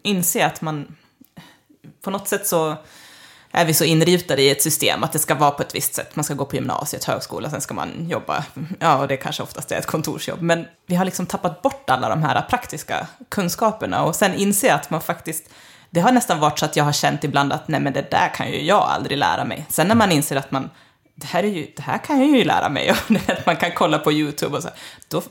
[0.03, 0.95] inse att man
[2.03, 2.75] på något sätt så
[3.55, 6.15] är vi så inrutade i ett system att det ska vara på ett visst sätt.
[6.15, 8.45] Man ska gå på gymnasiet, högskola, sen ska man jobba.
[8.79, 10.41] Ja, och det kanske oftast är ett kontorsjobb.
[10.41, 14.89] Men vi har liksom tappat bort alla de här praktiska kunskaperna och sen inse att
[14.89, 15.49] man faktiskt
[15.93, 18.33] det har nästan varit så att jag har känt ibland att nej men det där
[18.35, 19.65] kan ju jag aldrig lära mig.
[19.69, 20.69] Sen när man inser att man,
[21.15, 23.71] det här, är ju, det här kan jag ju lära mig och att man kan
[23.71, 24.69] kolla på YouTube och så,
[25.07, 25.21] då,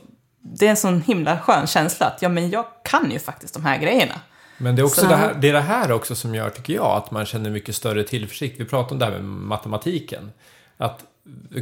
[0.41, 3.65] det är en sån himla skön känsla att ja men jag kan ju faktiskt de
[3.65, 4.15] här grejerna.
[4.57, 6.73] Men det är också Så- det, här, det är det här också som gör, tycker
[6.73, 8.59] jag, att man känner mycket större tillförsikt.
[8.59, 10.31] Vi pratade om det här med matematiken.
[10.77, 10.99] Att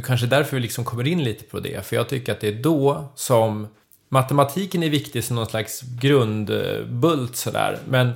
[0.04, 1.86] kanske är därför vi liksom kommer in lite på det.
[1.86, 3.68] För jag tycker att det är då som
[4.08, 7.78] matematiken är viktig som någon slags grundbult sådär.
[7.88, 8.12] Men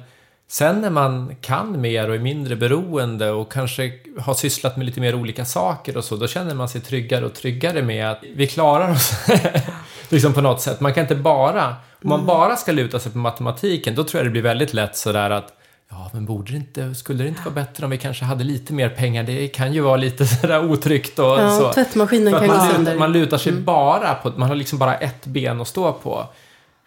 [0.48, 5.00] sen när man kan mer och är mindre beroende och kanske har sysslat med lite
[5.00, 8.46] mer olika saker och så, då känner man sig tryggare och tryggare med att vi
[8.46, 9.12] klarar oss
[10.08, 10.80] liksom på något sätt.
[10.80, 11.66] Man kan inte bara,
[12.02, 14.96] om man bara ska luta sig på matematiken, då tror jag det blir väldigt lätt
[14.96, 15.52] sådär att
[15.90, 18.72] Ja, men borde det inte, skulle det inte vara bättre om vi kanske hade lite
[18.72, 19.22] mer pengar?
[19.22, 21.72] Det kan ju vara lite sådär otryggt och Ja, så.
[21.72, 22.98] tvättmaskinen kan gå man, sönder.
[22.98, 26.26] man lutar sig bara på, man har liksom bara ett ben att stå på.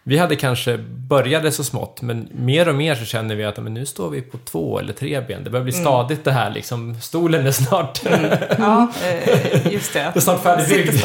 [0.02, 3.74] Vi hade kanske började så smått, men mer och mer så känner vi att men
[3.74, 5.44] nu står vi på två eller tre ben.
[5.44, 7.00] Det börjar bli stadigt det här liksom.
[7.00, 8.00] Stolen är snart,
[8.58, 9.98] Ja, eh, just det.
[9.98, 11.04] det är snart färdigbyggd.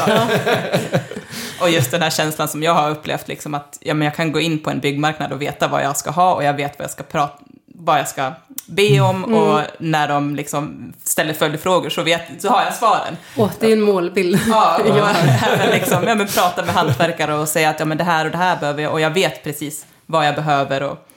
[1.60, 4.32] Och just den här känslan som jag har upplevt, liksom att ja, men jag kan
[4.32, 6.84] gå in på en byggmarknad och veta vad jag ska ha och jag vet vad
[6.84, 7.38] jag ska, prata,
[7.78, 8.32] vad jag ska
[8.66, 13.16] be om och när de liksom ställer följdfrågor så, vet, så har jag svaren.
[13.36, 14.40] Åh, det är en målbild.
[14.48, 14.86] Ja, och
[15.52, 18.30] även liksom, ja, men prata med hantverkare och säga att ja, men det här och
[18.30, 20.82] det här behöver jag och jag vet precis vad jag behöver.
[20.82, 21.08] Och,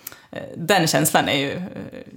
[0.55, 1.61] den känslan är ju eh,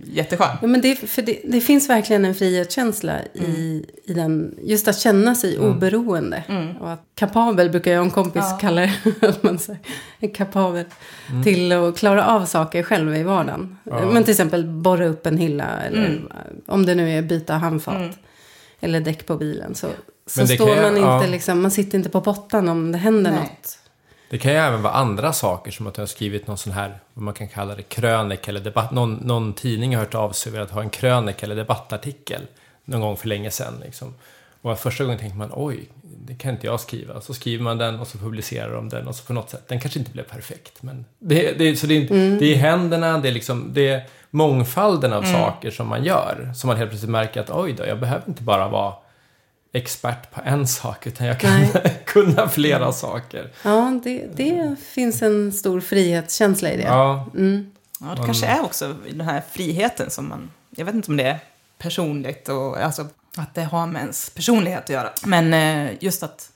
[0.05, 0.57] jätteskön.
[0.61, 4.99] Ja, men det, för det, det finns verkligen en frihetskänsla i, i den, just att
[4.99, 6.43] känna sig oberoende.
[6.81, 8.59] Och att kapabel brukar jag och en kompis Ja.
[8.61, 8.95] kalla det,
[9.29, 9.81] att man säger,
[10.21, 10.85] är kapabel
[11.45, 13.79] till att klara av saker själv i vardagen.
[13.85, 14.11] Ja.
[14.13, 16.21] Men till exempel borra upp en hylla eller
[16.67, 18.19] om det nu är byta handfat.
[18.81, 19.75] Eller däck på bilen.
[19.75, 19.87] Så,
[20.27, 21.27] så står kan man inte ja.
[21.27, 23.41] liksom, man sitter inte på pottan om det händer Nej.
[23.41, 23.79] något.
[24.33, 26.99] Det kan ju även vara andra saker som att jag har skrivit någon sån här,
[27.15, 28.91] vad man kan kalla det, krönik eller debatt.
[28.91, 32.43] Någon, någon tidning har hört av sig över att ha en krönik eller debattartikel
[32.85, 33.75] någon gång för länge sedan.
[33.85, 34.15] Liksom.
[34.63, 37.21] Och första gången tänkte man, oj, det kan inte jag skriva.
[37.21, 39.81] Så skriver man den och så publicerar de den och så på något sätt, den
[39.81, 40.83] kanske inte blev perfekt.
[40.83, 45.13] Men det, det, så det, är, det är händerna, det är, liksom, det är mångfalden
[45.13, 46.53] av saker som man gör.
[46.55, 48.95] Som man helt plötsligt märker att, oj då, jag behöver inte bara vara
[49.73, 51.67] expert på en sak, utan jag kan.
[52.13, 53.51] kunna flera saker.
[53.63, 56.83] Ja, det, det finns en stor frihetskänsla i det.
[56.83, 57.71] Ja, Mm.
[58.01, 60.51] Ja, det kanske är också den här friheten som man...
[60.71, 61.39] Jag vet inte om det är
[61.79, 65.11] personligt och alltså att det har med ens personlighet att göra.
[65.25, 66.52] Men eh, just att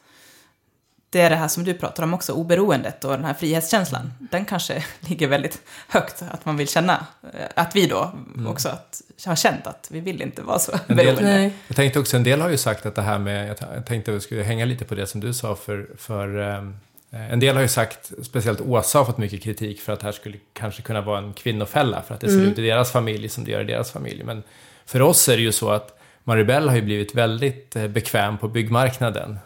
[1.17, 4.13] det är det här som du pratar om också, oberoendet och den här frihetskänslan.
[4.19, 8.13] Den kanske ligger väldigt högt, att man vill känna, eh, att vi då
[8.49, 11.51] också att, har känt att vi vill inte vara så En del- beroende.
[11.69, 14.17] Jag tänkte också, en del har ju sagt att det här med, jag tänkte att
[14.17, 17.63] vi skulle hänga lite på det som du sa för, för eh, en del har
[17.63, 21.01] ju sagt, speciellt Åsa har fått mycket kritik för att det här skulle kanske kunna
[21.01, 23.65] vara en kvinnofälla för att det ser ut i deras familj som det gör i
[23.65, 24.25] deras familj.
[24.25, 24.43] Men
[24.87, 28.49] för oss är det ju så att Maribel har ju blivit väldigt eh, bekväm på
[28.49, 29.39] byggmarknaden.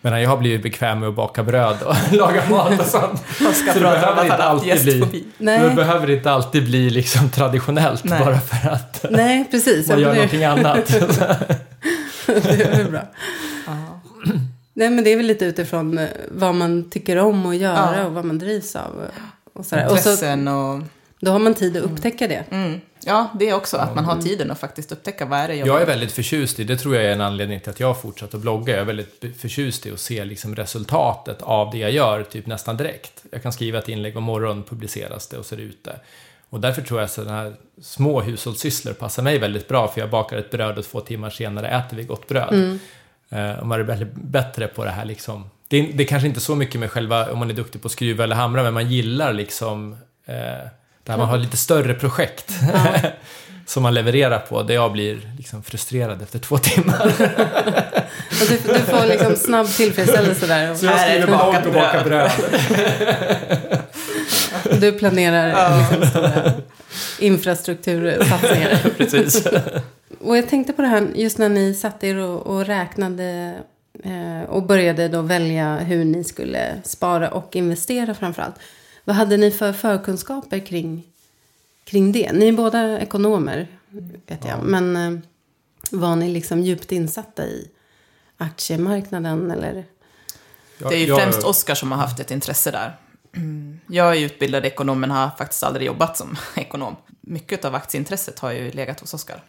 [0.00, 3.22] Medan jag har blivit bekväm med att baka bröd och laga mat och sånt.
[3.38, 8.20] Så det behöver att inte alltid bli, det behöver inte alltid bli liksom traditionellt Nej.
[8.24, 9.88] bara för att Nej, precis.
[9.88, 10.86] man gör någonting annat.
[12.26, 13.02] det är bra.
[14.74, 18.04] Nej, men det är väl lite utifrån eh, vad man tycker om att göra Ja.
[18.04, 18.92] och vad man drivs av.
[19.54, 19.84] Och sådär.
[19.90, 20.82] Och så, Intressen och...
[21.20, 22.44] då har man tid att upptäcka det.
[22.50, 22.80] Mm.
[23.04, 25.68] Ja, det är också att man har tiden att faktiskt upptäcka vad är det jag
[25.68, 27.94] Jag är väldigt förtjust i, det tror jag är en anledning till att jag har
[27.94, 28.72] fortsatt att blogga.
[28.72, 32.76] Jag är väldigt förtjust i att se liksom resultatet av det jag gör, typ nästan
[32.76, 33.24] direkt.
[33.32, 36.00] Jag kan skriva ett inlägg om morgonen, publiceras det och så är det ute.
[36.50, 40.10] Och därför tror jag att sådana här små hushållssysslor passar mig väldigt bra, för jag
[40.10, 42.78] bakar ett bröd och två timmar senare äter vi gott bröd.
[43.30, 45.50] Eh, och man är väldigt bättre på det här liksom.
[45.68, 47.86] Det är, det är kanske inte så mycket med själva, om man är duktig på
[47.86, 50.68] att skruva eller hamra, men man gillar liksom eh,
[51.08, 52.54] där man har lite större projekt.
[53.66, 57.02] som man levererar på, där jag blir liksom frustrerad efter två timmar.
[58.40, 60.74] Och du, du får liksom snabb tillfredsställelse där.
[60.74, 62.30] Så jag skriver bara bakat och bakar bröd.
[64.80, 66.52] Du planerar liksom stora
[67.18, 68.90] infrastruktursatsningar.
[68.96, 69.46] Precis.
[70.20, 73.58] Och jag tänkte på det här, just när ni satt er och, och räknade
[74.04, 78.56] eh, och började då välja hur ni skulle spara och investera framförallt.
[79.08, 81.04] Vad hade ni för förkunskaper kring,
[81.84, 82.32] kring det?
[82.32, 83.68] Ni är båda ekonomer,
[84.26, 84.62] vet jag.
[84.62, 85.20] Men eh,
[85.90, 87.70] var ni liksom djupt insatta i
[88.36, 89.84] aktiemarknaden eller?
[90.78, 92.96] Det är ju främst Oskar som har haft ett intresse där.
[93.36, 93.80] Mm.
[93.86, 96.96] Jag är utbildad ekonom men har faktiskt aldrig jobbat som ekonom.
[97.20, 99.42] Mycket av aktieintresset har ju legat hos Oskar.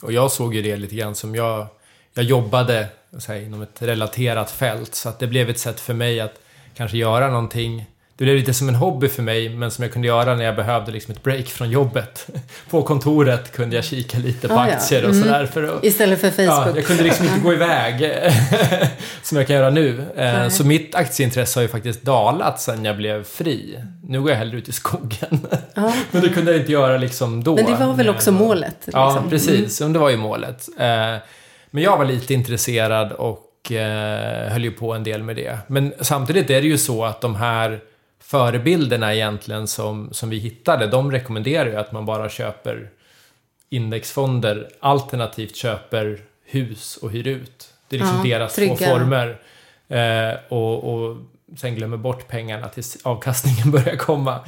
[0.00, 1.66] Och jag såg ju det lite grann som jag,
[2.14, 2.88] jag jobbade
[3.18, 4.94] så här, inom ett relaterat fält.
[4.94, 6.40] Så att det blev ett sätt för mig att
[6.74, 7.86] kanske göra någonting.
[8.18, 10.56] Det blev lite som en hobby för mig, men som jag kunde göra när jag
[10.56, 12.26] behövde liksom ett break från jobbet.
[12.70, 14.74] På kontoret kunde jag kika lite på Ah, ja.
[14.74, 15.22] aktier och Mm.
[15.22, 15.46] sådär.
[15.46, 16.76] För att, Istället för Ja, Facebook?
[16.78, 18.12] jag kunde liksom inte gå iväg
[19.22, 19.88] som jag kan göra nu.
[20.16, 20.50] Eh, Nej.
[20.50, 23.78] Så mitt aktieintresse har ju faktiskt dalat sen jag blev fri.
[24.02, 25.46] Nu går jag hellre ut i skogen.
[25.74, 25.92] Ja.
[26.10, 27.54] Men det kunde jag inte göra liksom då.
[27.54, 28.88] Men det var väl också målet?
[28.92, 29.30] Ja, liksom.
[29.30, 29.78] precis.
[29.78, 30.68] Det var ju målet.
[30.78, 30.86] Eh,
[31.70, 35.58] Men jag var lite intresserad och eh, höll ju på en del med det.
[35.66, 37.80] Men samtidigt är det ju så att de här
[38.30, 42.90] förebilderna egentligen som, som vi hittade, de rekommenderar ju att man bara köper
[43.70, 47.68] indexfonder alternativt köper hus och hyr ut.
[47.88, 48.76] Det är liksom Ja, deras trygga.
[48.76, 49.40] två former.
[49.88, 51.16] Eh, och, och
[51.56, 54.40] sen glömmer bort pengarna tills avkastningen börjar komma.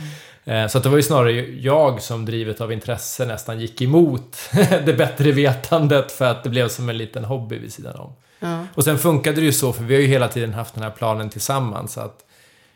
[0.44, 4.38] Eh, så det var ju snarare jag som drivet av intresse nästan gick emot
[4.84, 8.12] det bättre vetandet för att det blev som en liten hobby vid sidan om.
[8.40, 8.66] Ja.
[8.74, 10.90] Och sen funkade det ju så, för vi har ju hela tiden haft den här
[10.90, 11.98] planen tillsammans.
[11.98, 12.24] Att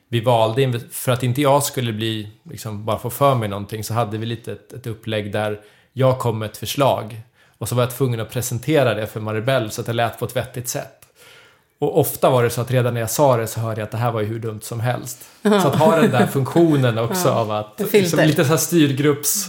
[0.09, 3.95] vi valde, för att inte jag skulle bli, liksom bara få för mig någonting, så
[3.95, 5.61] hade vi lite ett, ett upplägg där
[5.93, 7.21] jag kom med ett förslag.
[7.59, 10.25] Och så var jag tvungen att presentera det för Maribel så att det lät på
[10.25, 11.01] ett vettigt sätt.
[11.79, 13.91] Och ofta var det så att redan när jag sa det så hörde jag att
[13.91, 15.25] det här var ju hur dumt som helst.
[15.43, 19.49] Så att ha den där funktionen också Ja, av att, liksom, lite så här styrgrupps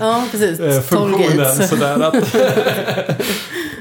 [0.00, 0.60] Ja, precis.
[0.60, 1.68] eh, funktionen.
[1.68, 2.14] Sådär att,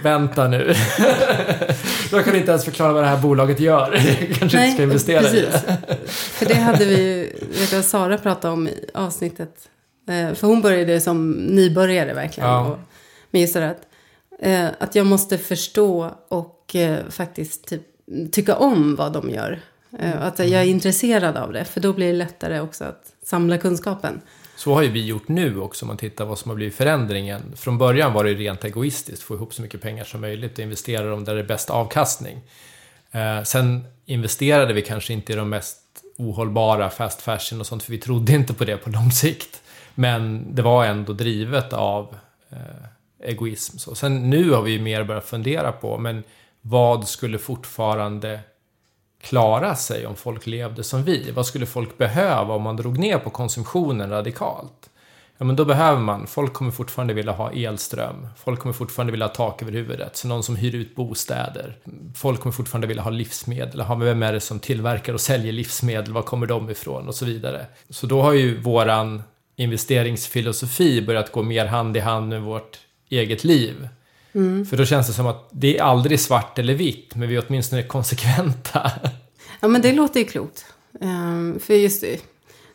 [0.03, 0.73] vänta nu.
[2.11, 3.93] Jag kan inte ens förklara vad det här bolaget gör.
[3.93, 5.77] Jag kanske inte ska investera i det.
[6.07, 9.69] För det hade vi, vet jag, Sara pratade om i avsnittet.
[10.09, 12.49] Eh, För hon började som nybörjare verkligen.
[12.49, 12.67] Ja.
[12.67, 12.79] Och,
[13.31, 13.81] men just det att,
[14.39, 17.81] eh, att jag måste förstå och eh, faktiskt typ,
[18.31, 19.59] tycka om vad de gör.
[20.19, 21.65] Att jag är intresserad av det.
[21.65, 24.21] För då blir det lättare också att samla kunskapen.
[24.55, 27.53] Så har ju vi gjort nu också om man tittar vad som har blivit förändringen.
[27.55, 30.63] Från början var det ju rent egoistiskt, få ihop så mycket pengar som möjligt och
[30.63, 32.41] investera dem där det är bäst avkastning.
[33.11, 35.79] Eh, sen investerade vi kanske inte i de mest
[36.17, 39.61] ohållbara fast fashion och sånt, för vi trodde inte på det på lång sikt.
[39.95, 42.15] Men det var ändå drivet av
[42.49, 42.57] eh,
[43.29, 43.77] egoism.
[43.77, 46.23] Så sen nu har vi ju mer börjat fundera på, men
[46.61, 48.39] vad skulle fortfarande
[49.23, 51.31] klara sig om folk levde som vi?
[51.31, 54.89] Vad skulle folk behöva om man drog ner på konsumtionen radikalt?
[55.37, 58.27] Ja, men då behöver man, folk kommer fortfarande vilja ha elström.
[58.37, 60.17] Folk kommer fortfarande vilja ha tak över huvudet.
[60.17, 61.77] Så någon som hyr ut bostäder.
[62.15, 63.81] Folk kommer fortfarande vilja ha livsmedel.
[63.81, 66.13] Ha, men vem är det som tillverkar och säljer livsmedel?
[66.13, 67.07] Var kommer de ifrån?
[67.07, 67.65] Och så vidare.
[67.89, 69.23] Så då har ju våran
[69.55, 73.87] investeringsfilosofi börjat gå mer hand i hand med vårt eget liv.
[74.69, 77.43] För då känns det som att det är aldrig svart eller vitt, men vi är
[77.47, 78.91] åtminstone konsekventa.
[79.59, 80.65] Ja, men det låter ju klokt.
[81.01, 82.21] Ehm, för just det,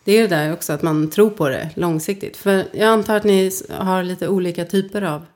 [0.04, 2.36] det är ju det där också att man tror på det långsiktigt.
[2.36, 5.26] För jag antar att ni har lite olika typer av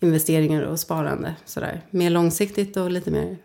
[0.00, 1.34] investeringar och sparande.
[1.44, 1.80] Sådär.
[1.90, 3.36] Mer långsiktigt och lite mer...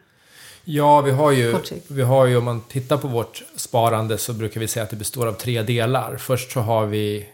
[0.63, 1.55] Ja, vi har ju,
[1.87, 4.95] vi har ju om man tittar på vårt sparande så brukar vi säga att det
[4.95, 6.17] består av tre delar.
[6.17, 7.25] Först så har vi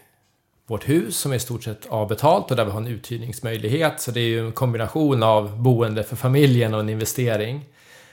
[0.66, 4.00] vårt hus som är i stort sett avbetalt och där vi har en uthyrningsmöjlighet.
[4.00, 7.64] Så det är ju en kombination av boende för familjen och en investering.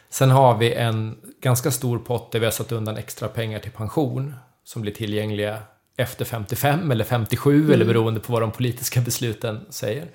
[0.10, 3.72] Sen har vi en ganska stor pott där vi har satt undan extra pengar till
[3.72, 5.60] pension som blir tillgängliga
[5.98, 10.08] efter 55 eller 57 eller beroende på vad de politiska besluten säger.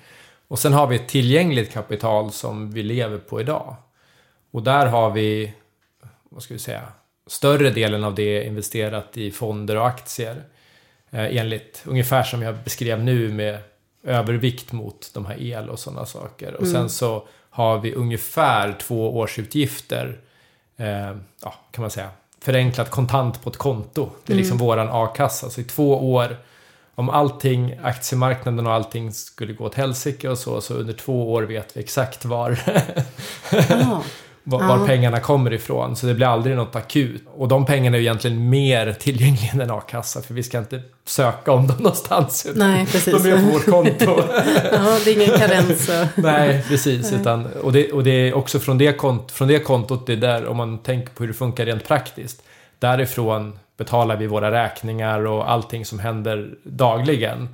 [0.47, 3.75] Och sen har vi ett tillgängligt kapital som vi lever på idag.
[4.51, 5.53] Och där har vi,
[6.29, 6.81] vad ska vi säga,
[7.27, 10.43] större delen av det investerat i fonder och aktier.
[11.11, 13.59] Eh, enligt, ungefär som jag beskrev nu med
[14.03, 16.53] övervikt mot de här el och sådana saker.
[16.53, 20.19] Och sen så har vi ungefär två årsutgifter,
[20.77, 22.09] eh, ja, kan man säga,
[22.41, 24.09] förenklat kontant på ett konto.
[24.25, 25.49] Det är liksom våran a-kassa.
[25.49, 26.37] Så i två år,
[26.95, 31.43] om allting, aktiemarknaden och allting skulle gå åt helsike och så, så under två år
[31.43, 32.59] vet vi exakt var
[34.43, 35.95] var, var pengarna kommer ifrån.
[35.95, 37.23] Så det blir aldrig något akut.
[37.35, 40.21] Och de pengarna är ju egentligen mer tillgängliga än en a-kassa.
[40.21, 42.47] För vi ska inte söka om dem någonstans.
[42.55, 43.23] nej, precis.
[43.23, 44.05] De är på vårt konto.
[44.71, 45.89] ja, det är ingen karens.
[46.15, 47.13] Nej, precis.
[47.13, 50.17] Utan, och, det, och det är också från det, kont, från det kontot, det är
[50.17, 52.43] där, om man tänker på hur det funkar rent praktiskt.
[52.79, 57.49] Därifrån betalar vi våra räkningar och allting som händer dagligen.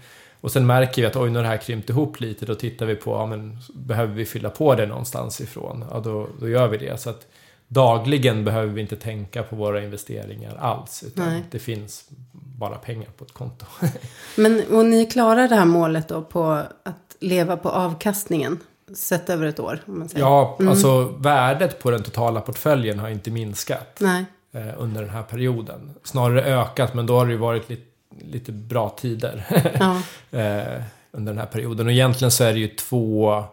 [0.45, 2.45] Och sen märker vi att oj, nu har det här krympt ihop lite.
[2.45, 5.85] Då tittar vi på, ja, men, behöver vi fylla på det någonstans ifrån?
[5.91, 7.01] Ja, då, då gör vi det.
[7.01, 7.27] Så att
[7.67, 11.03] dagligen behöver vi inte tänka på våra investeringar alls.
[11.07, 11.43] Utan Nej.
[11.51, 13.65] det finns bara pengar på ett konto.
[14.35, 16.43] Men och ni klarar det här målet då på
[16.83, 18.59] att leva på avkastningen
[18.95, 19.79] sett över ett år?
[19.85, 20.25] Om man säger.
[20.25, 23.97] Ja, alltså värdet på den totala portföljen har inte minskat.
[23.99, 24.25] Nej.
[24.51, 25.95] eh, under den här perioden.
[26.03, 29.45] Snarare ökat, men då har det ju varit lite, lite bra tider
[29.79, 30.01] Ja.
[30.39, 31.85] eh, under den här perioden.
[31.85, 33.43] Och egentligen så är det ju två,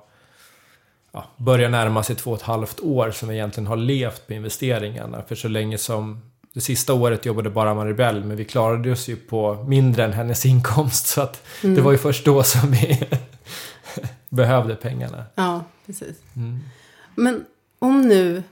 [1.13, 4.33] ja, börjar närma sig två och ett halvt år som vi egentligen har levt på
[4.33, 5.23] investeringarna.
[5.29, 6.21] För så länge som
[6.53, 10.47] det sista året jobbade bara Maribel, men vi klarade oss ju på mindre än hennes
[10.47, 11.07] inkomst.
[11.07, 13.03] Så att det var ju först då som vi
[14.29, 15.25] behövde pengarna.
[15.35, 16.17] ja, precis.
[16.37, 16.59] Mm.
[17.15, 17.45] Men
[17.79, 18.43] om nu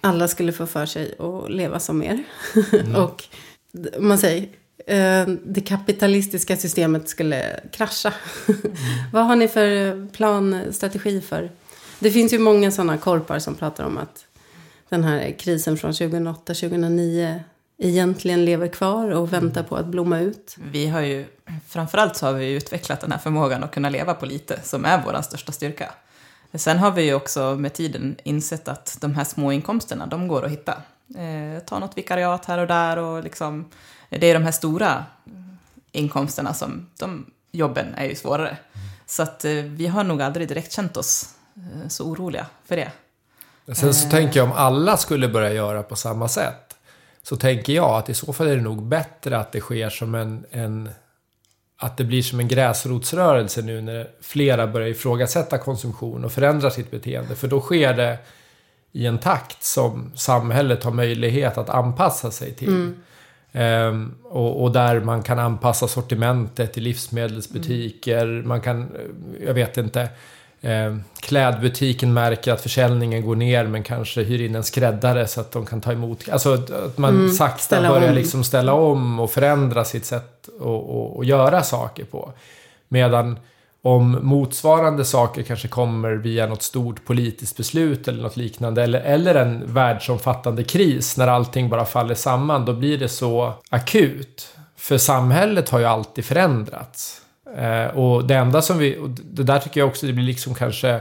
[0.00, 2.22] alla skulle få för sig att leva som er
[2.96, 3.24] och
[3.72, 4.48] d- om man säger
[5.44, 8.12] det kapitalistiska systemet skulle krascha.
[9.12, 11.50] Vad har ni för plan, strategi för?
[11.98, 14.24] Det finns ju många sådana korpar som pratar om att
[14.88, 17.40] den här krisen från 2008-2009
[17.78, 20.56] egentligen lever kvar och väntar på att blomma ut.
[20.72, 21.26] Vi har ju,
[21.68, 25.02] framförallt så har vi utvecklat den här förmågan att kunna leva på lite, som är
[25.04, 25.92] vår största styrka.
[26.54, 30.44] Sen har vi ju också med tiden insett att de här små inkomsterna, de går
[30.44, 30.82] att hitta.
[31.16, 33.70] Eh, ta något vikariat här och där och liksom,
[34.18, 35.04] det är de här stora
[35.92, 38.56] inkomsterna som, de jobben är ju svårare.
[39.06, 42.92] Så att eh, vi har nog aldrig direkt känt oss eh, så oroliga för det.
[43.74, 46.76] Sen så tänker jag om alla skulle börja göra på samma sätt.
[47.22, 50.14] Så tänker jag att i så fall är det nog bättre att det sker som
[50.14, 50.90] en, en
[51.76, 56.90] att det blir som en gräsrotsrörelse nu när flera börjar ifrågasätta konsumtion och förändra sitt
[56.90, 57.36] beteende.
[57.36, 58.18] För då sker det
[58.92, 62.92] i en takt som samhället har möjlighet att anpassa sig till.
[63.52, 68.24] Ehm, och, och, där man kan anpassa sortimentet i livsmedelsbutiker.
[68.24, 68.48] Mm.
[68.48, 68.90] Man kan,
[69.46, 70.08] jag vet inte,
[70.60, 75.52] eh, klädbutiken märker att försäljningen går ner men kanske hyr in en skräddare så att
[75.52, 76.28] de kan ta emot.
[76.28, 80.48] Alltså att man mm, sakta börjar liksom ställa om och förändra sitt sätt
[81.18, 82.32] att göra saker på.
[82.88, 83.38] Medan
[83.82, 89.34] om motsvarande saker kanske kommer via något stort politiskt beslut eller något liknande eller, eller
[89.34, 94.56] en världsomfattande kris när allting bara faller samman, då blir det så akut.
[94.76, 97.22] För samhället har ju alltid förändrats.
[97.56, 100.54] Eh, och det enda som vi, och det där tycker jag också det blir liksom
[100.54, 101.00] kanske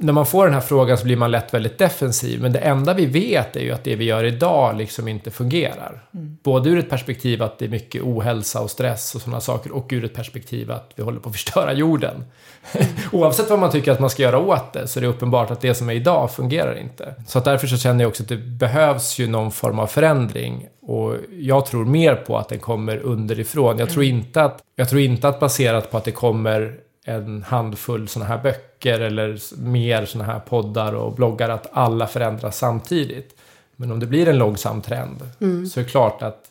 [0.00, 2.42] när man får den här frågan så blir man lätt väldigt defensiv.
[2.42, 6.04] Men det enda vi vet är ju att det vi gör idag liksom inte fungerar.
[6.14, 6.38] Mm.
[6.42, 9.72] Både ur ett perspektiv att det är mycket ohälsa och stress och sådana saker.
[9.72, 12.24] Och ur ett perspektiv att vi håller på att förstöra jorden.
[12.72, 12.86] Mm.
[13.12, 15.60] Oavsett vad man tycker att man ska göra åt det så är det uppenbart att
[15.60, 17.14] det som är idag fungerar inte.
[17.26, 20.66] Så att därför så känner jag också att det behövs ju någon form av förändring.
[20.82, 23.78] Och jag tror mer på att den kommer underifrån.
[23.78, 24.16] Jag tror mm.
[24.16, 26.78] inte att, jag tror inte att baserat på att det kommer
[27.08, 32.58] en handfull sådana här böcker eller mer sådana här poddar och bloggar att alla förändras
[32.58, 33.34] samtidigt.
[33.76, 35.66] Men om det blir en långsam trend mm.
[35.66, 36.44] så är det klart att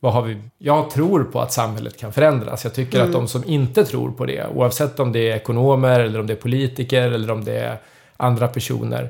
[0.00, 0.36] vad har vi?
[0.58, 2.64] Jag tror på att samhället kan förändras.
[2.64, 3.08] Jag tycker mm.
[3.08, 6.32] att de som inte tror på det, oavsett om det är ekonomer eller om det
[6.32, 7.78] är politiker eller om det är
[8.16, 9.08] andra personer,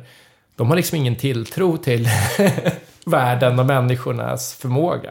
[0.57, 2.09] de har liksom ingen tilltro till
[3.07, 5.11] världen och människornas förmåga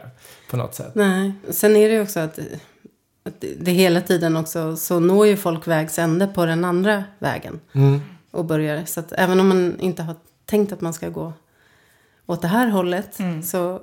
[0.50, 0.90] på något sätt.
[0.94, 2.38] Nej, sen är det också att
[3.28, 7.60] att det hela tiden också så når ju folk vägs ände på den andra vägen.
[7.72, 8.00] Mm.
[8.30, 8.84] Och börjar.
[8.84, 10.14] Så att även om man inte har
[10.46, 11.32] tänkt att man ska gå
[12.26, 13.18] åt det här hållet.
[13.18, 13.42] Mm.
[13.42, 13.80] Så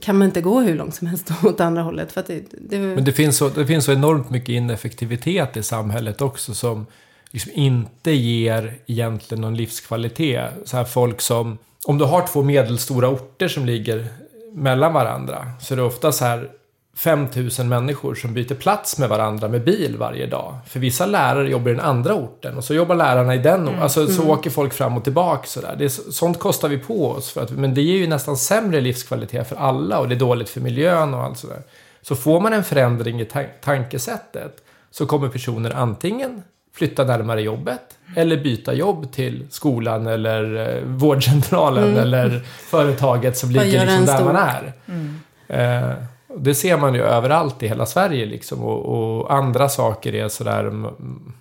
[0.00, 2.12] kan man inte gå hur långt som helst åt andra hållet.
[2.12, 2.78] För det, det...
[2.78, 6.54] Men det finns, så, det finns så enormt mycket ineffektivitet i samhället också.
[6.54, 6.86] Som
[7.30, 10.50] liksom inte ger egentligen någon livskvalitet.
[10.64, 14.06] Så här folk som, om du har två medelstora orter som ligger
[14.52, 15.52] mellan varandra.
[15.60, 16.50] Så är det ofta så här
[16.98, 20.54] 5000 människor som byter plats med varandra med bil varje dag.
[20.66, 23.82] För vissa lärare jobbar i den andra orten och så jobbar lärarna i den mm.
[23.82, 24.30] Alltså så mm.
[24.30, 25.74] åker folk fram och tillbaka sådär.
[25.78, 27.30] Det är, sånt kostar vi på oss.
[27.30, 30.48] För att, men det ger ju nästan sämre livskvalitet för alla och det är dåligt
[30.48, 31.62] för miljön och allt sådär.
[32.02, 34.56] Så får man en förändring i ta tankesättet
[34.90, 36.42] så kommer personer antingen
[36.74, 41.98] flytta närmare jobbet eller byta jobb till skolan eller eh, vårdcentralen mm.
[41.98, 44.72] eller företaget som ligger liksom där man är.
[44.86, 45.20] Mm.
[45.48, 45.96] Eh,
[46.36, 48.64] det ser man ju överallt i hela Sverige liksom.
[48.64, 50.92] Och, och, andra saker är sådär,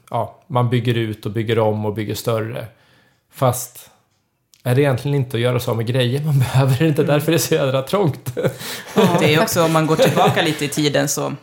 [0.09, 2.65] ja, man bygger ut och bygger om och bygger större.
[3.31, 3.89] Fast
[4.63, 7.13] är det egentligen inte att göra så med grejer man behöver, det är inte mm.
[7.13, 8.35] därför det är så jädra trångt.
[9.19, 11.33] Det är också, om man går tillbaka lite i tiden så,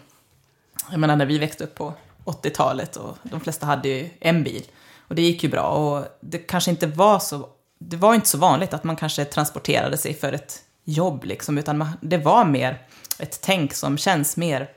[0.90, 4.62] jag menar när vi växte upp på 80-talet och de flesta hade ju en bil.
[5.09, 8.38] Och det gick ju bra och det kanske inte var så, det var inte så
[8.38, 12.78] vanligt att man kanske transporterade sig för ett jobb liksom, utan man, det var mer
[13.18, 14.70] ett tänk som känns mer...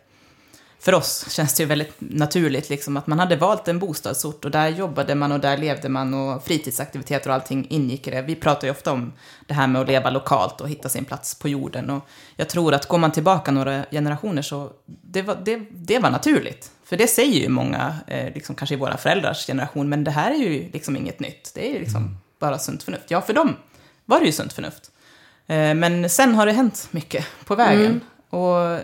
[0.79, 4.51] För oss känns det ju väldigt naturligt liksom, att man hade valt en bostadsort och
[4.51, 8.21] där jobbade man och där levde man och fritidsaktiviteter och allting ingick i det.
[8.21, 9.13] Vi pratar ju ofta om
[9.47, 11.89] det här med att leva lokalt och hitta sin plats på jorden.
[11.89, 16.09] Och jag tror att går man tillbaka några generationer så det var, det, det var
[16.09, 16.71] naturligt.
[16.83, 20.31] För det säger ju många, eh, liksom kanske i våra föräldrars generation, men det här
[20.31, 21.51] är ju liksom inget nytt.
[21.55, 22.17] Det är ju liksom mm.
[22.39, 23.11] bara sunt förnuft.
[23.11, 23.55] Ja, för dem
[24.05, 24.91] var det ju sunt förnuft.
[25.47, 27.85] Eh, men sen har det hänt mycket på vägen.
[27.85, 28.01] Mm.
[28.29, 28.79] Och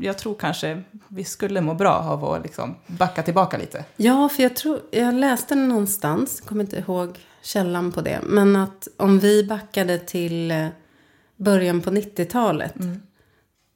[0.00, 3.84] jag tror kanske vi skulle må bra av att liksom backa tillbaka lite.
[3.96, 8.88] Ja, för jag tror, jag läste någonstans, kommer inte ihåg källan på det, men att
[8.96, 10.66] om vi backade till eh,
[11.36, 13.02] början på 90-talet mm.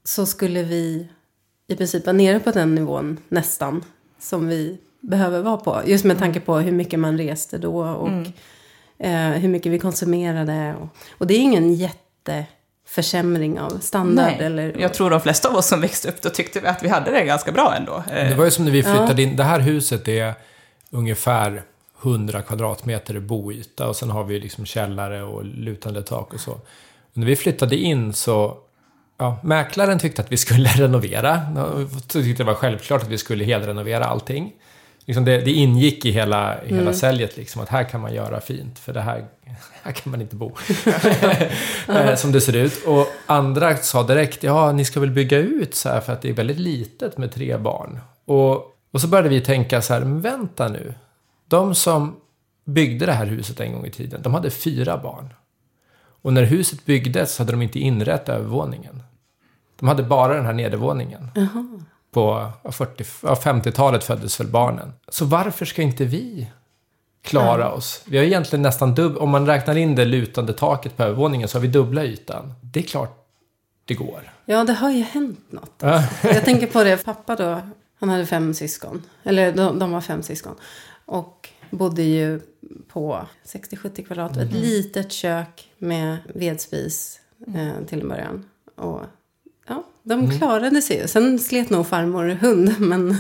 [0.05, 1.09] så skulle vi
[1.66, 3.85] i princip vara nere på den nivån nästan
[4.19, 5.83] som vi behöver vara på.
[5.87, 8.33] Just med tanke på hur mycket man reste då och mm.
[8.99, 10.75] eh, hur mycket vi konsumerade.
[10.81, 12.47] Och, och det är ingen jätte
[12.89, 14.34] försämring av standard.
[14.39, 14.76] Nej, eller...
[14.78, 17.24] Jag tror de flesta av oss som växte upp då tyckte att vi hade det
[17.24, 18.05] ganska bra ändå.
[18.09, 19.28] Det var ju som när vi flyttade ja.
[19.28, 19.36] in.
[19.36, 20.34] Det här huset är
[20.91, 21.62] ungefär
[22.03, 26.53] 100 kvadratmeter boyta och sen har vi liksom källare och lutande tak och så.
[26.53, 26.61] Och
[27.12, 28.59] när vi flyttade in så
[29.20, 31.41] Ja, mäklaren tyckte att vi skulle renovera.
[32.09, 34.53] Tyckte det var självklart att vi skulle helrenovera allting
[35.09, 36.95] liksom det, det ingick i hela, hela mm.
[36.95, 39.25] säljet, liksom, att här kan man göra fint, för det här,
[39.83, 40.53] här kan man inte bo.
[41.89, 42.85] Eh, som det ser ut.
[42.87, 46.29] Och andra sa direkt, ja, ni ska väl bygga ut så här, för att det
[46.29, 48.01] är väldigt litet med tre barn.
[48.25, 48.55] Och,
[48.93, 50.95] och så började vi tänka så här, men vänta nu.
[51.47, 52.17] De som
[52.65, 55.35] byggde det här huset en gång i tiden, de hade fyra barn.
[56.23, 59.03] Och när huset byggdes hade de inte inrett övervåningen.
[59.79, 61.31] De hade bara den här nedervåningen.
[61.37, 61.85] Uh -huh
[62.19, 64.93] på 40, 50-talet föddes väl barnen.
[65.09, 66.51] Så varför ska inte vi
[67.23, 67.77] klara mm.
[67.79, 68.03] oss?
[68.05, 69.16] Vi har egentligen nästan dubb...
[69.19, 72.55] Om man räknar in det lutande taket på övervåningen så har vi dubbla ytan.
[72.61, 73.27] Det är klart.
[73.85, 74.33] det går.
[74.45, 75.73] Ja, det har ju hänt något.
[75.79, 76.05] Ja.
[76.23, 77.61] Jag tänker på det, pappa då,
[78.01, 79.03] han hade fem syskon.
[79.23, 80.55] Eller de, de var fem syskon.
[81.07, 82.41] Och bodde ju
[82.89, 84.37] på 60-70 kvadrat.
[84.37, 88.45] Ett litet kök med vedspis eh, till en början.
[88.77, 89.01] Och
[89.69, 91.09] ja, de klarade sig ju.
[91.09, 92.75] Sen slet nog farmor hund.
[92.81, 93.16] Men, men,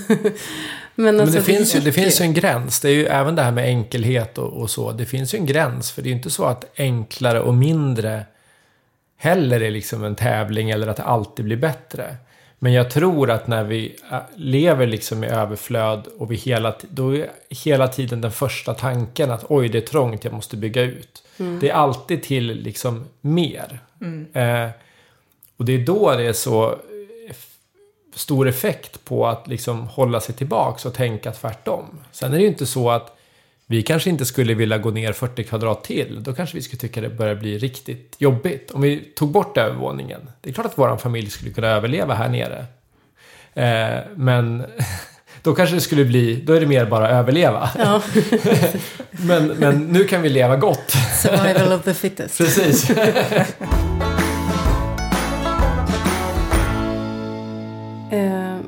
[0.94, 2.80] Men alltså, det, finns ju, det finns ju en gräns.
[2.80, 4.92] Det är ju även det här med enkelhet och, och så.
[4.92, 5.90] Det finns ju en gräns.
[5.90, 8.24] För det är ju inte så att enklare och mindre
[9.16, 12.16] heller är liksom en tävling eller att det alltid blir bättre.
[12.58, 17.16] Men jag tror att när vi äh, lever liksom i överflöd och vi hela, då
[17.16, 17.30] är
[17.64, 21.22] hela tiden den första tanken att oj, det är trångt, jag måste bygga ut.
[21.60, 23.80] Det är alltid till liksom mer.
[24.32, 24.68] Eh,
[25.58, 27.34] och det är då det är så eh,
[28.14, 31.84] stor effekt på att liksom hålla sig tillbaks och tänka tvärtom.
[32.12, 33.14] Sen är det ju inte så att
[33.66, 36.22] vi kanske inte skulle vilja gå ner 40 kvadrat till.
[36.22, 38.70] Då kanske vi skulle tycka det börjar bli riktigt jobbigt.
[38.70, 40.20] Om vi tog bort övervåningen.
[40.40, 42.66] Det är klart att vår familj skulle kunna överleva här nere.
[43.54, 44.64] Eh, men
[45.42, 47.70] då kanske det skulle bli, då är det mer bara överleva.
[47.78, 48.02] Ja,
[49.10, 50.90] Men, men nu kan vi leva gott.
[51.22, 52.38] survival of the fittest.
[52.38, 52.90] Precis.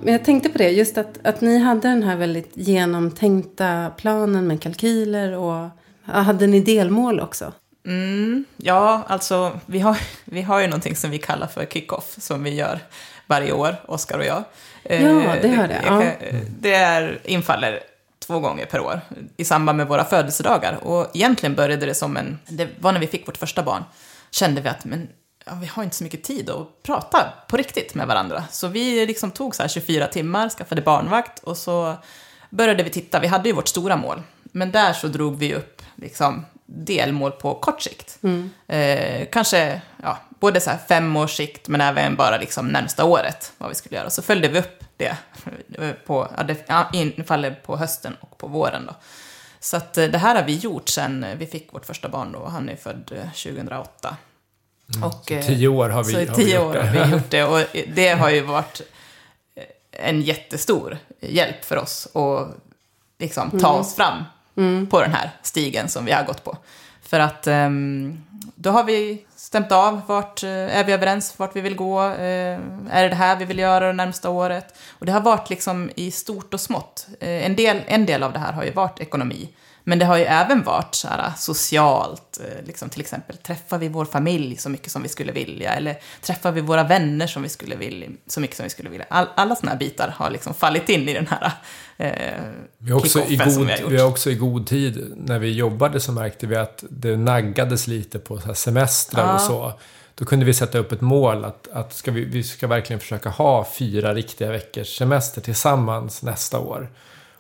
[0.03, 4.46] Men jag tänkte på det, just att, att ni hade den här väldigt genomtänkta planen
[4.46, 5.68] med kalkyler och
[6.05, 7.53] hade ni delmål också?
[7.86, 12.42] Mm, ja, alltså vi har, vi har ju någonting som vi kallar för kick-off som
[12.42, 12.78] vi gör
[13.26, 14.42] varje år, Oskar och jag.
[14.84, 16.03] Eh, Ja, det hörde jag, ja.
[16.03, 17.80] eh, Det är, infaller
[18.26, 19.01] två gånger per år
[19.36, 20.78] i samband med våra födelsedagar.
[20.82, 22.38] Och egentligen började det som en...
[22.48, 23.84] Det var när vi fick vårt första barn.
[24.30, 25.09] Kände vi att men,
[25.51, 28.44] ja, vi har inte så mycket tid att prata på riktigt med varandra.
[28.51, 31.94] Så vi liksom tog så här 24 timmar, skaffade barnvakt och så
[32.51, 33.20] började vi titta.
[33.20, 34.22] Vi hade ju vårt stora mål.
[34.42, 38.18] Men där så drog vi upp liksom, delmål på kort sikt.
[38.66, 43.53] Eh, kanske ja, både så här fem års sikt men även bara liksom närmsta året
[43.59, 44.11] vad vi skulle göra.
[44.11, 45.16] Så följde vi upp det.
[45.78, 46.28] eh, På,
[46.66, 48.86] ja, infaller på hösten och på våren.
[48.86, 48.94] Då.
[49.61, 52.32] Så att, eh, det här har vi gjort sen vi fick vårt första barn.
[52.32, 52.46] Då.
[52.46, 54.16] Han är född eh, 2008.
[55.05, 56.82] Och, eh, Tio år har vi, så har vi tio gjort år det.
[56.82, 57.45] har vi gjort det.
[57.45, 57.61] Och
[57.95, 58.80] det har ju varit
[59.93, 62.57] en jättestor hjälp för oss att
[63.18, 64.24] liksom, ta oss fram
[64.91, 66.57] på den här stigen som vi har gått på.
[67.03, 68.24] För att ehm,
[68.55, 72.59] då har vi stämt av vart, eh, är vi överens vart vi vill gå, eh,
[72.91, 74.74] är det det här vi vill göra det närmsta året?
[74.99, 77.07] Och det har varit liksom i stort och smått.
[77.20, 79.49] En, del, en del av det här har ju varit ekonomi.
[79.91, 83.88] Men det har ju även varit så här, socialt, eh, liksom till exempel träffar vi
[83.88, 87.49] vår familj så mycket som vi skulle vilja, eller träffar vi våra vänner som vi
[87.49, 89.07] skulle vilja, så mycket som vi skulle vilja.
[89.11, 91.53] All, alla sådana här bitar har liksom fallit in i den här
[91.97, 92.12] eh,
[92.78, 93.93] Vi också i kick-offen som god, vi har gjort.
[93.93, 97.86] vi har också i god tid, när vi jobbade så märkte vi att det naggades
[97.86, 99.34] lite på så semestrar Ja.
[99.34, 99.72] och så.
[100.14, 103.28] Då kunde vi sätta upp ett mål att, att ska vi, vi ska verkligen försöka
[103.28, 106.91] ha fyra riktiga veckors semester tillsammans nästa år.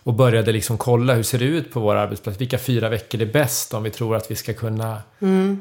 [0.02, 2.40] Och började liksom kolla hur ser det ut på vår arbetsplats.
[2.40, 4.96] Vilka fyra veckor är bäst om vi tror att vi ska kunna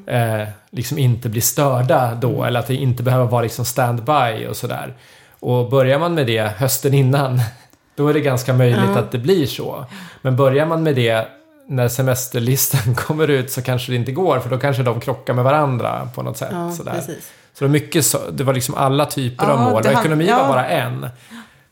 [0.08, 2.44] eh, liksom inte bli störda då.
[2.44, 4.94] Eller att det inte behöver vara liksom standby och sådär.
[5.40, 7.42] Och börjar man med det hösten innan.
[7.96, 9.00] Då är det ganska möjligt Ja.
[9.00, 9.86] att det blir så.
[10.22, 11.28] Men börjar man med det
[11.68, 14.40] när semesterlistan kommer ut så kanske det inte går.
[14.40, 16.50] För då kanske de krockar med varandra på något sätt.
[16.52, 16.92] Ja, sådär.
[16.92, 17.32] precis.
[17.54, 19.84] Så det var mycket så, det var liksom alla typer av Ja, mål.
[19.84, 20.38] det Och ekonomi ja.
[20.42, 21.10] var bara en.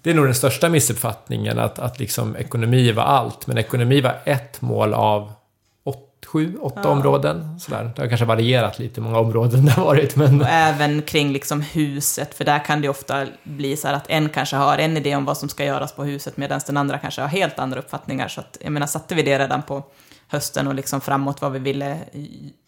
[0.07, 3.47] Det är nog den största missuppfattningen att, att liksom ekonomi var allt.
[3.47, 5.31] Men ekonomi var ett mål av
[5.83, 6.89] åt, sju, åtta Ja.
[6.89, 7.59] områden.
[7.59, 7.91] Sådär.
[7.95, 10.15] Det har kanske varierat lite hur många områden det har varit.
[10.15, 14.29] Men Och även kring liksom huset, för där kan det ofta bli så att en
[14.29, 17.21] kanske har en idé om vad som ska göras på huset medan den andra kanske
[17.21, 18.27] har helt andra uppfattningar.
[18.27, 19.83] Så att, jag menar, satte vi det redan på
[20.27, 21.97] hösten och liksom framåt vad vi ville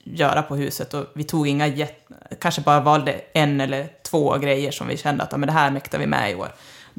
[0.03, 1.87] göra på huset och vi tog inga,
[2.41, 5.71] kanske bara valde en eller två grejer som vi kände att ja, men det här
[5.71, 6.49] mäktar vi med i år.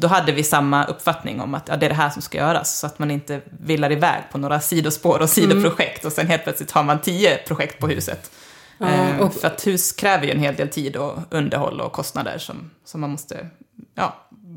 [0.00, 2.78] Då hade vi samma uppfattning om att ja, det är det här som ska göras,
[2.78, 6.70] så att man inte villar iväg på några sidospår och sidoprojekt och sen helt plötsligt
[6.70, 8.30] har man tio projekt på huset.
[8.78, 11.92] Ja, Eh, och- För att hus kräver ju en hel del tid och underhåll och
[11.92, 13.46] kostnader som, som man måste
[13.94, 14.14] ja,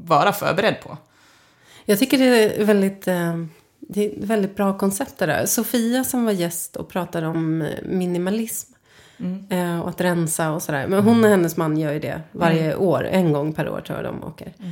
[0.08, 0.98] vara förberedd på.
[1.86, 2.26] Jag tycker det
[2.62, 3.38] är väldigt, eh,
[3.80, 5.46] det är ett väldigt bra koncept det där.
[5.46, 8.74] Sofia som var gäst och pratade om minimalism.
[9.50, 10.88] Eh, och att rensa och sådär.
[10.88, 13.04] Men hon och hennes man gör ju det varje år.
[13.12, 14.54] En gång per år tror jag de åker.
[14.58, 14.64] Och,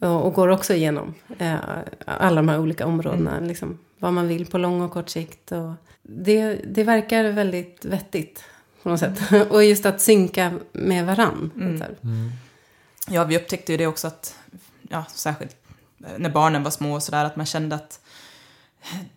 [0.00, 1.56] och går också igenom eh,
[2.04, 3.40] alla de här olika områdena.
[3.40, 5.52] Liksom, vad man vill på lång och kort sikt.
[5.52, 5.72] Och
[6.02, 8.44] det, det verkar väldigt vettigt
[8.82, 9.20] på något sätt.
[9.50, 11.50] och just att synka med varann.
[11.78, 11.96] Så här.
[13.08, 14.38] Ja, vi upptäckte ju det också att,
[14.88, 15.56] ja, särskilt
[16.16, 18.00] när barnen var små och sådär, att man kände att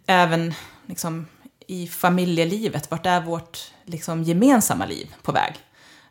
[0.05, 0.53] även
[0.85, 1.27] liksom,
[1.67, 5.53] i familjelivet, vart är vårt liksom, gemensamma liv på väg?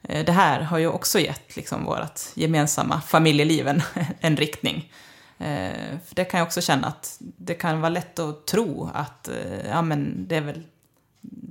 [0.02, 3.82] Eh, det här har ju också gett liksom vårt gemensamma familjeliv en,
[4.20, 4.92] en riktning.
[5.38, 9.28] Eh, för det kan jag också känna att det kan vara lätt att tro att
[9.28, 10.62] eh, ja, men det är väl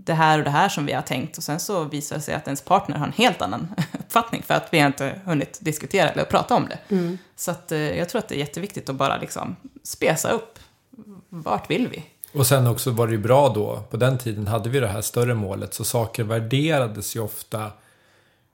[0.05, 2.35] det här och det här som vi har tänkt och sen så visar det sig
[2.35, 6.09] att ens partner har en helt annan uppfattning för att vi har inte hunnit diskutera
[6.09, 6.95] eller prata om det.
[6.95, 7.17] Mm.
[7.35, 10.59] Så att, eh, jag tror att det är jätteviktigt att bara liksom spesa upp.
[11.29, 12.03] Vart vill vi?
[12.33, 15.01] Och sen också var det ju bra då, på den tiden hade vi det här
[15.01, 17.71] större målet, så saker värderades ju ofta.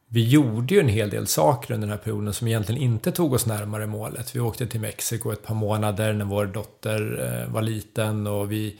[0.09, 3.33] Vi gjorde ju en hel del saker under den här perioden som egentligen inte tog
[3.33, 4.35] oss närmare målet.
[4.35, 8.75] Vi åkte till Mexiko ett par månader när vår dotter eh, var liten och vi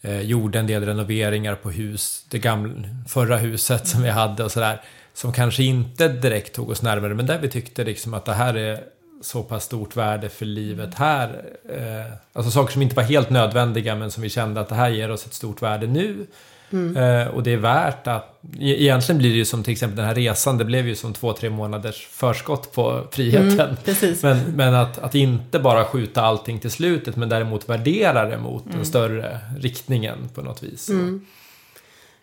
[0.00, 4.52] eh, gjorde en del renoveringar på hus, det gamla, förra huset som vi hade och
[4.52, 4.80] sådär.
[5.14, 8.56] Som kanske inte direkt tog oss närmare, men där vi tyckte liksom att det här
[8.56, 8.84] är
[9.20, 11.44] så pass stort värde för livet här.
[11.68, 14.90] Eh, alltså saker som inte var helt nödvändiga men som vi kände att det här
[14.90, 16.26] ger oss ett stort värde nu.
[16.72, 18.40] Eh, och det är värt att...
[18.60, 21.12] e- Egentligen blir det ju som till exempel den här resan, det blev ju som
[21.12, 23.76] två, tre månaders förskott på friheten.
[24.02, 24.14] Mm.
[24.22, 28.64] Men, men att, att inte bara skjuta allting till slutet men däremot värdera det mot
[28.72, 30.88] den större riktningen på något vis.
[30.88, 31.26] Mm.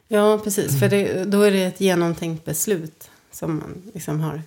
[0.08, 0.80] Ja, precis.
[0.80, 4.42] För det, då är det ett genomtänkt beslut som man liksom har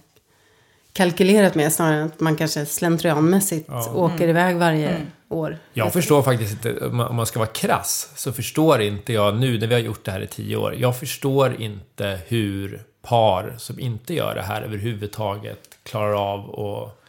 [0.92, 3.92] kalkylerat med snarare än att man kanske slentrianmässigt Ja.
[3.94, 4.96] åker iväg varje
[5.32, 5.58] år.
[5.72, 9.66] Jag förstår faktiskt inte, om man- ska vara krass, så förstår inte jag nu när
[9.66, 10.74] vi har gjort det här i tio år.
[10.78, 17.02] Jag förstår inte hur par som inte gör det här överhuvudtaget klarar av att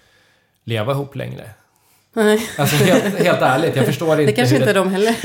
[0.63, 1.49] leva ihop längre.
[2.15, 5.15] Nej, Alltså helt, helt ärligt, jag förstår inte det kanske inte ett, de heller.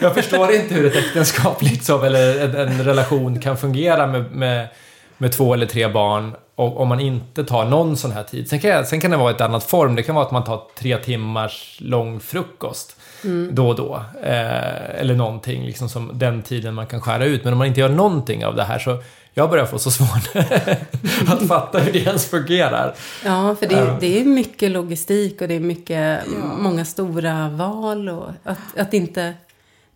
[0.02, 4.68] Jag förstår inte hur ett äktenskap liksom, eller en, en relation kan fungera med, med,
[5.18, 8.48] med två eller tre barn och, om man inte tar någon sån här tid.
[8.48, 9.94] Sen kan, jag, sen kan det vara ett annat form.
[9.96, 12.96] Det kan vara att man tar tre timmars lång frukost
[13.50, 13.94] då och då.
[14.22, 17.44] Eh, eller någonting, liksom som den tiden man kan skära ut.
[17.44, 19.02] Men om man inte gör någonting av det här så
[19.34, 20.36] jag börjar få så svårt
[21.28, 22.94] att fatta hur det ens fungerar.
[23.24, 23.96] Ja, för det, Ja.
[24.00, 26.20] det är mycket logistik och det är mycket,
[26.58, 28.08] många stora val.
[28.08, 29.34] Och att, att inte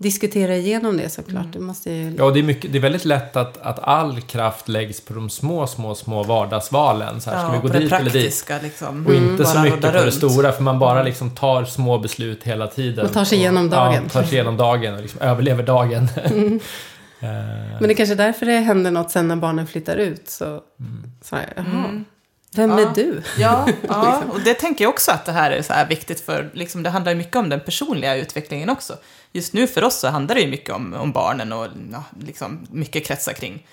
[0.02, 1.52] diskutera igenom det såklart.
[1.52, 2.14] Det måste ju...
[2.18, 5.14] Ja, och det är, mycket, det är väldigt lätt att, att all kraft läggs på
[5.14, 7.20] de små, små, små vardagsvalen.
[7.20, 8.46] Så här, ska vi gå dit eller dit?
[8.62, 9.06] liksom.
[9.06, 12.42] Och inte så Bara mycket på det stora, för man bara liksom tar små beslut
[12.42, 13.06] hela tiden.
[13.06, 14.02] Och tar sig igenom dagen.
[14.02, 16.08] Ja, tar sig igenom dagen och liksom överlever dagen.
[17.22, 20.28] Eh, Men det är kanske därför det händer något sen när barnen flyttar ut.
[20.28, 20.60] Så,
[21.22, 22.04] så här, jaha,
[22.54, 22.80] vem Ja.
[22.80, 23.22] är du?
[23.38, 26.50] Ja, ja, och det tänker jag också att det här är så här viktigt för,
[26.54, 28.96] liksom, det handlar ju mycket om den personliga utvecklingen också.
[29.32, 32.66] Just nu för oss så handlar det ju mycket om, om barnen och ja, liksom,
[32.70, 33.66] mycket kretsar kring,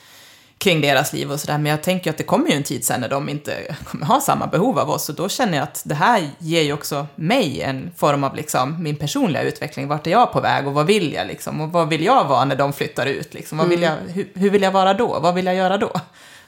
[0.58, 1.58] kring deras liv och sådär.
[1.58, 4.22] Men jag tänker att det kommer ju en tid sen när de inte kommer ha
[4.22, 7.62] samma behov av oss och då känner jag att det här ger ju också mig
[7.62, 9.88] en form av liksom, min personliga utveckling.
[9.88, 11.62] Vart är jag på väg och vad vill jag liksom?
[11.62, 13.58] Och vad vill jag vara när de flyttar ut liksom?
[13.58, 15.20] Vad vill jag, hur, hur vill jag vara då?
[15.20, 15.92] Vad vill jag göra då?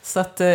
[0.03, 0.47] Så att eh,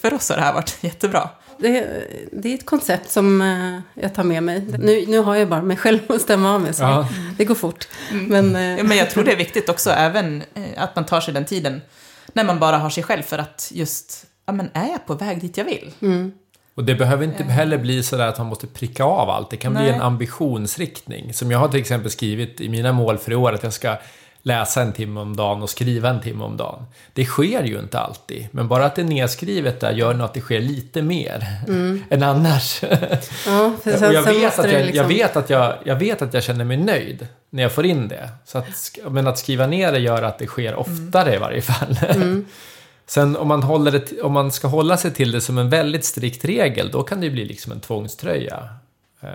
[0.00, 1.28] för, oss har det här varit jättebra.
[1.58, 1.86] Det,
[2.32, 4.64] det är ett koncept som eh, jag tar med mig.
[4.78, 7.08] Nu, nu har jag bara mig själv att stämma av med, så Ja.
[7.36, 7.88] det går fort.
[8.12, 10.42] Men, eh, Ja, men jag tror det är viktigt också, även
[10.76, 11.80] att man tar sig den tiden
[12.32, 15.40] när man bara har sig själv för att just, ja men är jag på väg
[15.40, 15.92] dit jag vill?
[16.74, 19.50] Och det behöver inte heller bli så där att man måste pricka av allt.
[19.50, 19.92] Det kan bli Nej.
[19.92, 21.34] en ambitionsriktning.
[21.34, 23.96] Som jag har till exempel skrivit i mina mål för i år att jag ska
[24.48, 26.86] läsa en timme om dagen och skriva en timme om dagen.
[27.12, 28.48] Det sker ju inte alltid.
[28.50, 31.46] Men bara att det är nedskrivet där gör nog att det sker lite mer
[32.10, 32.82] än annars.
[33.46, 34.96] ja, och jag, vet att jag, liksom...
[34.96, 38.08] jag, vet att jag, jag vet att jag känner mig nöjd när jag får in
[38.08, 38.28] det.
[38.44, 41.98] Så att, men att skriva ner det gör att det sker oftare i varje fall.
[43.06, 46.04] Sen om man, håller det, om man ska hålla sig till det som en väldigt
[46.04, 48.68] strikt regel, då kan det ju bli liksom en tvångströja.
[49.22, 49.28] Eh,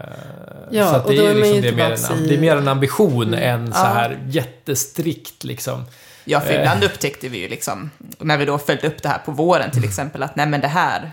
[0.72, 2.28] Ja, så att och det då är, är liksom, ju det, är mer en, i-
[2.28, 3.86] det är mer en ambition än så Ja.
[3.86, 5.86] här jättestrikt liksom.
[6.26, 9.32] Ja, för ibland upptäckte vi ju liksom, när vi då följde upp det här på
[9.32, 11.12] våren till exempel, att nej men det här,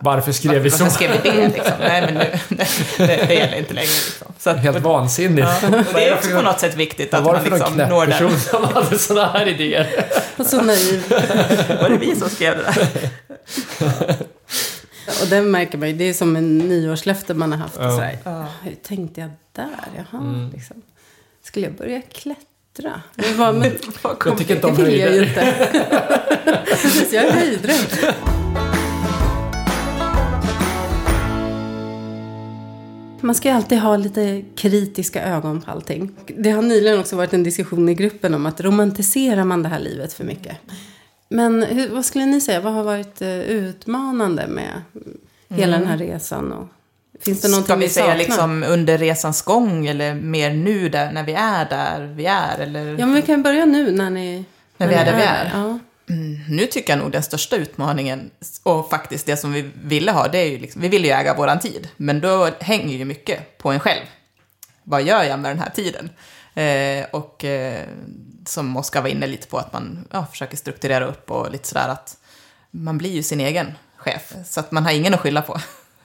[0.00, 0.84] Varför skrev vi så?
[0.84, 1.72] varför skrev vi det liksom?
[1.80, 2.66] Nej men nu, det,
[3.06, 4.32] det, det gäller inte längre liksom.
[4.38, 5.48] Så att, Helt vansinnigt.
[5.62, 8.06] ja, det är också på något sätt viktigt Vad att var man liksom någon når
[8.06, 8.28] knäpp den.
[8.28, 9.86] person som hade sådana här idéer?
[10.44, 11.04] Så naiv.
[11.80, 12.98] Var det vi som skrev det där?
[15.22, 15.94] Och den märker man ju.
[15.94, 17.76] Det är som en nyårslöfte man har haft.
[17.78, 17.86] Ja.
[17.86, 18.18] Och sådär.
[18.24, 18.46] Ja.
[18.62, 19.68] Hur tänkte jag där?
[19.96, 20.50] Jaha, Mm.
[20.50, 20.82] liksom.
[21.42, 23.02] Skulle jag börja klättra?
[23.14, 23.72] Det var, men,
[24.24, 25.28] Jag tycker inte om vill jag ju höjder.
[25.28, 26.64] inte.
[26.66, 28.14] Precis, jag är höjdrädd.
[33.24, 36.10] Man ska ju alltid ha lite kritiska ögon på allting.
[36.38, 39.78] Det har nyligen också varit en diskussion i gruppen om att romantiserar man det här
[39.80, 40.56] livet för mycket.
[41.32, 44.82] Men hur, vad skulle ni säga, vad har varit eh, utmanande med
[45.48, 46.52] hela den här resan?
[46.52, 46.68] Och,
[47.20, 51.22] finns det någonting Ska vi säga liksom under resans gång eller mer nu där, när
[51.24, 52.58] vi är där vi är?
[52.58, 52.86] Eller?
[52.86, 54.44] Ja, men vi kan börja nu när ni...
[54.76, 55.50] När vi är där vi är.
[55.54, 55.78] Ja.
[56.48, 58.30] Nu tycker jag nog den största utmaningen,
[58.62, 61.34] och faktiskt det som vi ville ha, det är ju liksom, vi vill ju äga
[61.34, 61.88] våran tid.
[61.96, 64.04] Men då hänger ju mycket på en själv.
[64.82, 66.10] Vad gör jag med den här tiden?
[66.54, 67.86] Eh, och eh,
[68.46, 71.88] som Oskar var inne lite på, att man ja, försöker strukturera upp och lite sådär
[71.88, 72.16] att
[72.70, 74.34] man blir ju sin egen chef.
[74.46, 75.58] Så att man har ingen att skylla på.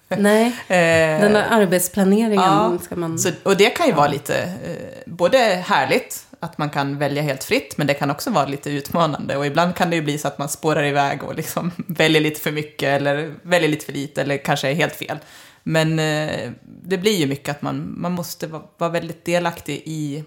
[0.07, 3.19] Nej, Eh, den där arbetsplaneringen Ja, ska man...
[3.19, 7.43] Så, och det kan ju vara lite, eh, både härligt, att man kan välja helt
[7.43, 9.37] fritt, men det kan också vara lite utmanande.
[9.37, 12.41] Och ibland kan det ju bli så att man spårar iväg och liksom väljer lite
[12.41, 15.17] för mycket, eller väljer lite för lite, eller kanske är helt fel.
[15.63, 20.23] Men eh, det blir ju mycket att man, man måste vara, vara väldigt delaktig i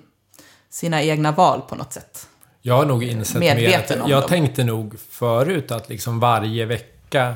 [0.71, 2.27] sina egna val på något sätt.
[2.63, 4.29] Jag har nog insett Medveten mer om att jag dem.
[4.29, 7.35] tänkte nog förut att liksom varje vecka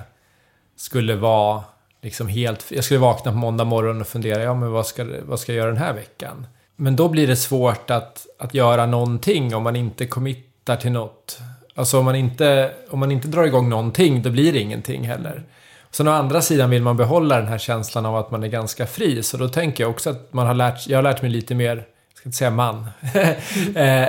[0.76, 1.64] skulle vara
[2.03, 2.70] liksom helt...
[2.70, 5.57] Jag skulle vakna på måndag morgon och fundera, ja men vad ska, vad ska jag
[5.57, 6.47] göra den här veckan?
[6.76, 11.39] Men då blir det svårt att, att göra någonting om man inte committar till något.
[11.74, 15.43] Alltså om man inte, om man inte drar igång någonting, då blir det ingenting heller.
[15.91, 18.87] Sen å andra sidan vill man behålla den här känslan av att man är ganska
[18.87, 19.22] fri.
[19.22, 21.87] Så då tänker jag också att man har lärt, jag har lärt mig lite mer,
[22.24, 22.86] ska inte säga man.
[23.74, 24.08] Eh,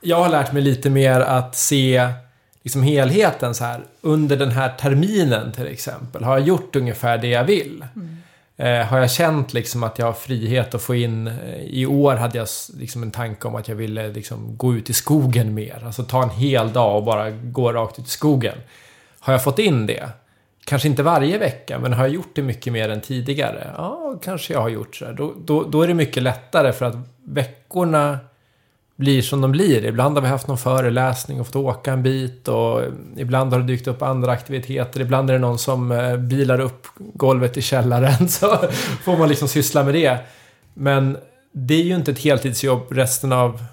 [0.00, 2.08] jag har lärt mig lite mer att se
[2.62, 3.80] liksom helheten så här.
[4.00, 6.24] Under den här terminen till exempel.
[6.24, 7.84] Har jag gjort ungefär det jag vill?
[8.56, 11.26] Eh, har jag känt liksom att jag har frihet att få in...
[11.26, 12.48] Eh, I år hade jag
[12.78, 15.82] liksom en tanke om att jag ville liksom gå ut i skogen mer.
[15.86, 18.56] Alltså ta en hel dag och bara gå rakt ut i skogen.
[19.20, 20.08] Har jag fått in det?
[20.64, 23.74] Kanske inte varje vecka, men har jag gjort det mycket mer än tidigare?
[23.76, 25.12] Ja, kanske jag har gjort så.
[25.12, 26.96] Då, då, då är det mycket lättare för att
[27.30, 28.18] veckorna
[28.96, 29.84] blir som de blir.
[29.84, 32.82] Ibland har vi haft någon föreläsning och fått åka en bit och
[33.16, 35.00] ibland har det dykt upp andra aktiviteter.
[35.00, 38.58] Ibland är det någon som eh, bilar upp golvet i källaren så
[39.04, 40.18] får man liksom syssla med det.
[40.74, 41.16] Men
[41.52, 43.64] det är ju inte ett heltidsjobb resten av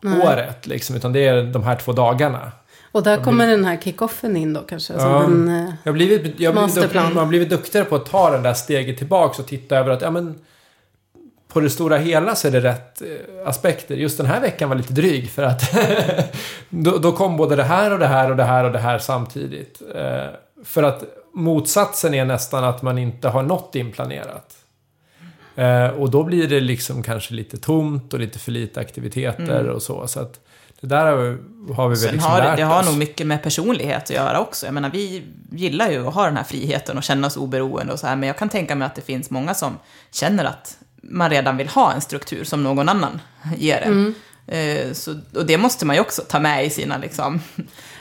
[0.00, 0.20] Nej.
[0.20, 2.52] året liksom, utan det är de här två dagarna.
[2.92, 4.92] Och där kommer den här kickoffen in då kanske.
[4.92, 5.24] Som Ja.
[5.24, 8.30] en, eh, Jag har blivit, jag har blivit, man har blivit duktigare på att ta
[8.30, 10.38] den där steget tillbaks och titta över att ja, men,
[11.52, 13.96] på det stora hela så är det rätt eh, aspekter.
[13.96, 15.74] Just den här veckan var lite dryg för att
[16.68, 18.98] då, då kom både det här och det här och det här och det här
[18.98, 19.82] samtidigt.
[19.94, 20.26] Eh,
[20.64, 24.56] för att motsatsen är nästan att man inte har något inplanerat.
[25.56, 29.82] Eh, och då blir det liksom kanske lite tomt och lite för lite aktiviteter och
[29.82, 30.06] så.
[30.06, 30.40] Så att
[30.80, 31.36] det där har vi,
[31.74, 32.86] har vi väl liksom har det, lärt det har oss.
[32.86, 34.66] nog mycket med personlighet att göra också.
[34.66, 37.98] Jag menar, vi gillar ju att ha den här friheten och känna oss oberoende och
[37.98, 39.78] så här, men jag kan tänka mig att det finns många som
[40.10, 43.20] känner att man redan vill ha en struktur som någon annan
[43.56, 44.14] ger en.
[44.46, 47.40] Eh, Så, och det måste man ju också ta med i sina liksom,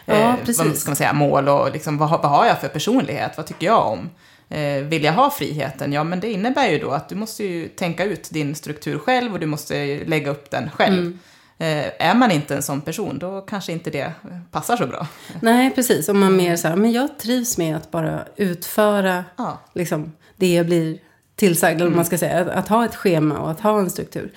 [0.06, 2.68] Ja, eh, vad ska man säga, mål och liksom, vad, har- vad har jag för
[2.68, 4.10] personlighet, vad tycker jag om?
[4.50, 5.94] Eh, vill jag ha friheten?
[5.94, 9.34] Ja, men det innebär ju då att du måste ju tänka ut din struktur själv
[9.34, 11.18] och du måste lägga upp den själv.
[11.58, 14.12] Eh, är man inte en sån person, då kanske inte det
[14.52, 15.08] passar så bra.
[15.42, 16.10] nej, precis.
[16.10, 19.58] Om man mer så här, men jag trivs med att bara utföra Ja.
[19.74, 20.98] liksom, det jag blir
[21.40, 21.76] tillsagd.
[21.76, 21.96] Eller Mm.
[21.96, 22.40] man ska säga.
[22.42, 24.32] Att, att ha ett schema och att ha en struktur.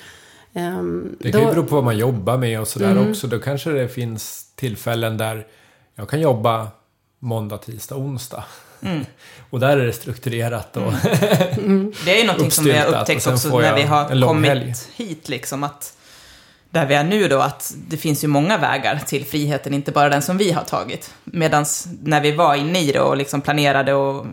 [0.55, 3.11] Ehm, Det kan ju då- bero på vad man jobbar med och sådär Mm.
[3.11, 3.27] också.
[3.27, 5.47] Då kanske det finns tillfällen där
[5.95, 6.69] jag kan jobba
[7.19, 8.45] måndag, tisdag, onsdag.
[8.83, 9.05] Mm.
[9.51, 10.93] och där är det strukturerat och
[12.05, 14.75] Det är ju någonting som vi har upptäckt också när vi har kommit helg.
[14.97, 15.97] hit, liksom att
[16.71, 20.09] där vi är nu då, att det finns ju många vägar till friheten, inte bara
[20.09, 21.15] den som vi har tagit.
[21.25, 21.65] Medan
[22.03, 24.27] när vi var inne i det och liksom planerade och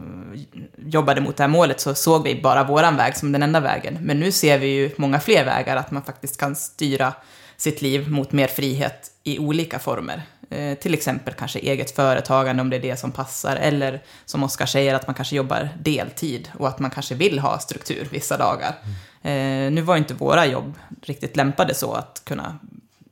[0.89, 3.97] jobbade mot det här målet så såg vi bara våran väg som den enda vägen.
[4.01, 7.13] Men nu ser vi ju många fler vägar, att man faktiskt kan styra
[7.57, 10.23] sitt liv mot mer frihet i olika former.
[10.49, 13.55] Eh, till exempel kanske eget företagande om det är det som passar.
[13.55, 17.59] Eller som Oskar säger, att man kanske jobbar deltid och att man kanske vill ha
[17.59, 18.75] struktur vissa dagar.
[19.21, 22.59] Eh, nu var inte våra jobb riktigt lämpade så att kunna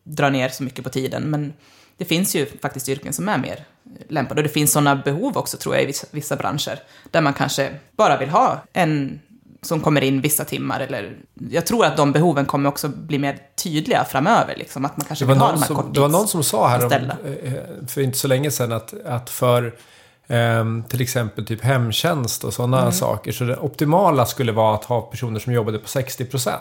[0.04, 1.24] dra ner så mycket på tiden.
[1.24, 1.54] Men
[1.98, 3.66] det finns ju faktiskt yrken som är mer
[4.10, 4.40] lämpade.
[4.40, 6.80] Och det finns sådana behov också tror jag i vissa, vissa branscher.
[7.12, 9.20] Där man kanske bara vill ha en
[9.62, 10.80] som kommer in vissa timmar.
[10.80, 11.18] Eller,
[11.50, 14.56] jag tror att de behoven kommer också bli mer tydliga framöver.
[14.58, 16.68] Liksom, att man kanske vill ha någon de här som, det var någon som sa
[16.68, 16.92] här om,
[17.44, 17.54] eh,
[17.88, 19.76] för inte så länge sedan att, att för
[20.28, 22.92] ehm, till exempel typ hemtjänst och sådana Mm.
[22.92, 23.32] saker.
[23.32, 26.52] Så det optimala skulle vara att ha personer som jobbade på 60%.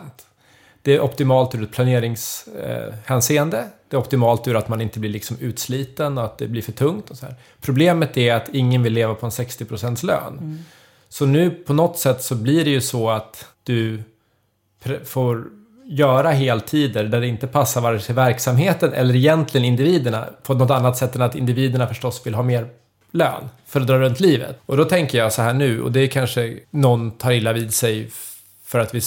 [0.82, 3.64] Det är optimalt ur ett planeringshänseende.
[3.88, 6.72] Det är optimalt ur att man inte blir liksom utsliten och att det blir för
[6.72, 7.10] tungt.
[7.10, 7.34] Och så här.
[7.60, 10.38] Problemet är att ingen vill leva på en 60% lön.
[10.38, 10.58] Mm.
[11.08, 14.02] Så nu på något sätt så blir det ju så att du
[15.04, 15.44] får
[15.84, 20.96] göra heltider där det inte passar vare sig verksamheten eller egentligen individerna på något annat
[20.96, 22.68] sätt än att individerna förstås vill ha mer
[23.10, 24.58] lön för att dra runt livet.
[24.66, 27.74] Och då tänker jag så här nu, och det är kanske någon tar illa vid
[27.74, 28.10] sig
[28.64, 29.00] för att vi,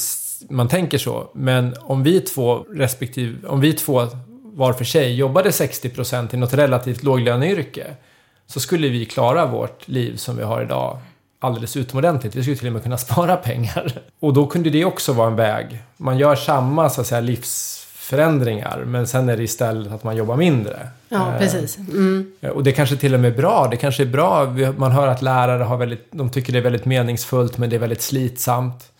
[0.49, 4.07] man tänker så, men om vi två respektive, om vi två
[4.59, 7.87] var för sig jobbade 60% i något relativt låglöneyrke
[8.47, 10.97] så skulle vi klara vårt liv som vi har idag
[11.39, 12.35] alldeles utomordentligt.
[12.35, 13.91] Vi skulle till och med kunna spara pengar.
[14.19, 15.83] Och då kunde det också vara en väg.
[15.97, 20.35] Man gör samma så att säga, livsförändringar men sen är det istället att man jobbar
[20.35, 20.87] mindre.
[21.09, 21.77] Ja, Eh, precis.
[21.77, 22.31] Mm.
[22.53, 23.67] och det kanske till och med är bra.
[23.71, 24.45] Det kanske är bra.
[24.77, 27.79] Man hör att lärare har väldigt, de tycker det är väldigt meningsfullt men det är
[27.79, 28.91] väldigt slitsamt.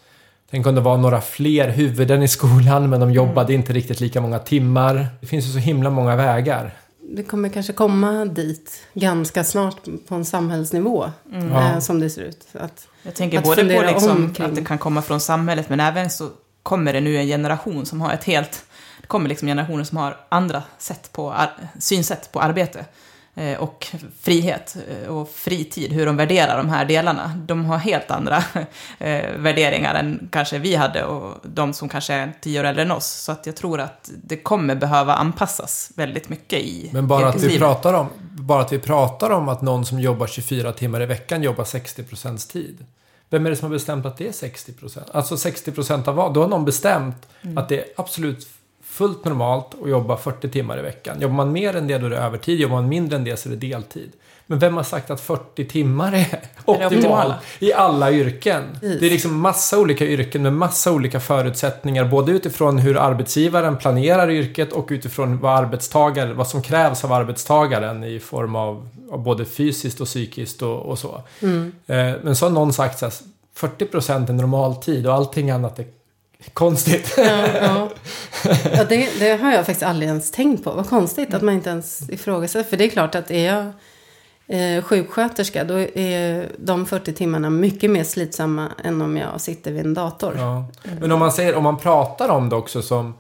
[0.52, 4.22] Tänk om det var några fler huvuden i skolan men de jobbade inte riktigt lika
[4.22, 5.08] många timmar.
[5.22, 6.74] Det finns ju så himla många vägar.
[7.16, 9.76] Det kommer kanske komma dit ganska snart
[10.08, 11.12] på en samhällsnivå.
[11.32, 11.70] Ja.
[11.74, 12.48] Eh, som det ser ut.
[12.54, 16.10] Att, Jag tänker Att både på liksom att det kan komma från samhället, men även
[16.10, 16.30] så
[16.64, 18.66] kommer det nu en generation som har ett helt...
[19.02, 22.86] Det kommer liksom generationer som har andra sätt på, ar- synsätt på arbete.
[23.36, 23.88] Eh, Och
[24.22, 27.42] frihet eh, och fritid, hur de värderar de här delarna.
[27.46, 28.38] De har helt andra
[29.00, 32.92] eh, värderingar än kanske vi hade och de som kanske är tio år äldre än
[32.92, 33.06] oss.
[33.06, 37.44] Så att jag tror att det kommer behöva anpassas väldigt mycket i Men bara att,
[37.44, 41.06] vi pratar om, bara att vi pratar om att någon som jobbar 24 timmar i
[41.06, 42.86] veckan jobbar 60% tid.
[43.30, 45.00] Vem är det som har bestämt att det är 60%?
[45.12, 46.34] Alltså 60% av vad?
[46.34, 48.48] Då har någon bestämt att det är absolut
[48.90, 51.22] fullt normalt att jobba 40 timmar i veckan.
[51.22, 52.60] Jobbar man mer än det då är det övertid.
[52.60, 54.12] Jobbar man mindre än det så är det deltid.
[54.46, 58.64] Men vem har sagt att 40 timmar är optimalt i alla yrken?
[58.82, 62.06] Det är liksom massa olika yrken med massa olika förutsättningar.
[62.06, 68.04] Både utifrån hur arbetsgivaren planerar yrket och utifrån vad, arbetstagare, vad som krävs av arbetstagaren
[68.04, 71.22] i form av, av både fysiskt och psykiskt och, och så.
[71.42, 71.72] mm.
[71.88, 73.14] Eh, men så har någon sagt så här,
[73.58, 75.86] 40% är normal tid och allting annat är
[76.54, 77.14] konstigt.
[77.18, 77.90] Ja, ja.
[78.64, 80.72] ja det, det har jag faktiskt aldrig ens tänkt på.
[80.72, 82.70] Vad konstigt att man inte ens ifrågasätter.
[82.70, 83.72] För det är klart att är jag
[84.48, 89.86] eh, sjuksköterska då är de 40 timmarna mycket mer slitsamma än om jag sitter vid
[89.86, 90.34] en dator.
[90.38, 90.66] Ja.
[91.00, 93.14] Men om man, säger, om man pratar om det också som...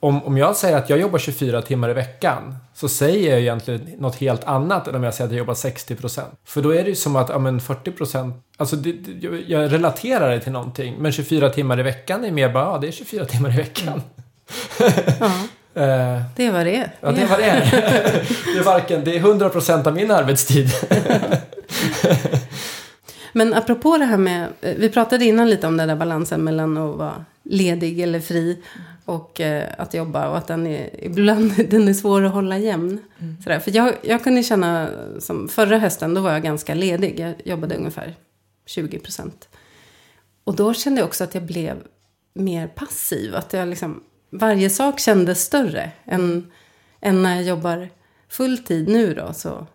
[0.00, 3.80] Om, om jag säger att jag jobbar 24 timmar i veckan så säger jag egentligen
[3.98, 6.20] något helt annat än om jag säger att jag jobbar 60%.
[6.44, 8.32] För då är det ju som att ja, men 40%...
[8.56, 10.96] Alltså det, det, jag- relaterar det till någonting.
[10.98, 14.02] Men 24 timmar i veckan är mer bara, ja det är 24 timmar i veckan.
[15.74, 16.90] Eh, det är vad det är.
[17.00, 17.60] ja, det är vad det är.
[18.54, 20.70] det är varken, det är 100% av min arbetstid.
[23.32, 26.76] Men apropå det här med, eh, vi pratade innan lite om den där balansen mellan
[26.76, 28.58] att vara ledig eller fri
[29.06, 32.98] och eh, att jobba och att den är, ibland den är svår att hålla jämn.
[33.44, 33.60] Sådär.
[33.60, 34.88] För jag, jag kunde känna,
[35.18, 37.20] som förra hösten, då var jag ganska ledig.
[37.20, 38.14] Jag jobbade ungefär
[38.66, 39.48] 20 procent.
[40.44, 41.76] Och då kände jag också att jag blev
[42.34, 43.34] mer passiv.
[43.34, 46.52] Att jag liksom, varje sak kändes större än,
[47.00, 47.88] än när jag jobbar
[48.28, 49.32] fulltid nu då.
[49.32, 49.66] Så,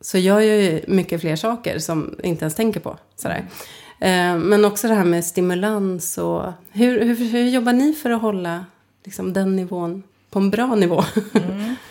[0.00, 2.98] så jag gör ju mycket fler saker som jag inte ens tänker på.
[3.16, 3.46] Sådär.
[4.00, 8.22] Eh, men också det här med stimulans och hur, hur, hur jobbar ni för att
[8.22, 8.64] hålla
[9.08, 11.04] liksom, den nivån på en bra nivå?
[11.34, 11.76] Mm.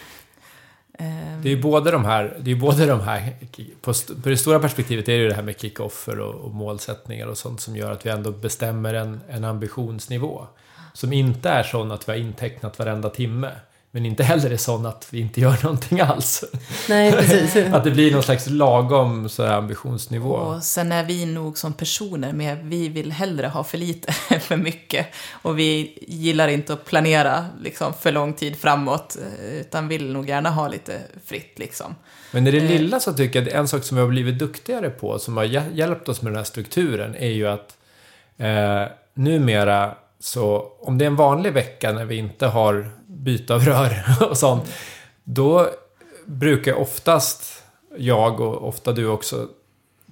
[1.42, 3.34] Det är ju både de här, det är både de här
[3.82, 6.54] på, st- på det stora perspektivet är det ju det här med kick-offer och, och
[6.54, 10.48] målsättningar och sånt som gör att vi ändå bestämmer en, en ambitionsnivå.
[10.94, 13.52] Som inte är sån att vi har intecknat varenda timme.
[13.92, 16.44] Men inte heller är sån att vi inte gör någonting alls.
[16.90, 17.56] Nej, precis.
[17.74, 20.30] Att det blir någon slags lagom så här, ambitionsnivå.
[20.34, 24.40] Och sen är vi nog som personer med, vi vill hellre ha för lite än
[24.40, 25.08] för mycket.
[25.32, 30.30] Och vi gillar inte att planera liksom, för lång tid framåt, eh, utan vill nog
[30.30, 31.96] gärna ha lite fritt liksom.
[32.32, 32.64] Men i det Eh.
[32.70, 35.46] lilla så tycker jag att en sak som vi har blivit duktigare på, som har
[35.46, 37.78] hjä- hjälpt oss med den här strukturen, är ju att
[38.38, 38.84] eh,
[39.14, 42.90] numera så, om det är en vanlig vecka när vi inte har
[43.28, 44.74] byte av rör och sånt,
[45.24, 45.70] då
[46.26, 47.64] brukar oftast
[47.98, 49.48] jag och ofta du också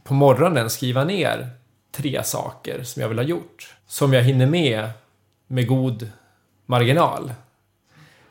[0.04, 1.50] på morgonen skriva ner
[1.92, 3.76] tre saker som jag vill ha gjort.
[3.88, 4.90] Som jag hinner med
[5.48, 6.10] med god
[6.66, 7.34] marginal.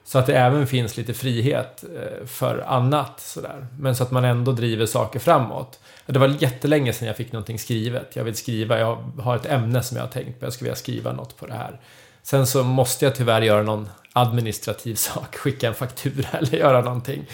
[0.04, 3.66] Så att det även finns lite frihet eh, för annat sådär.
[3.78, 5.80] Men så att man ändå driver saker framåt.
[6.06, 8.16] Det var jättelänge sedan jag fick någonting skrivet.
[8.16, 10.46] Jag vill skriva, jag har ett ämne som jag har tänkt på.
[10.46, 11.80] Jag skulle vilja skriva något på det här.
[12.22, 15.36] Sen så måste jag tyvärr göra någon administrativ sak.
[15.36, 17.24] Skicka en faktura eller göra någonting.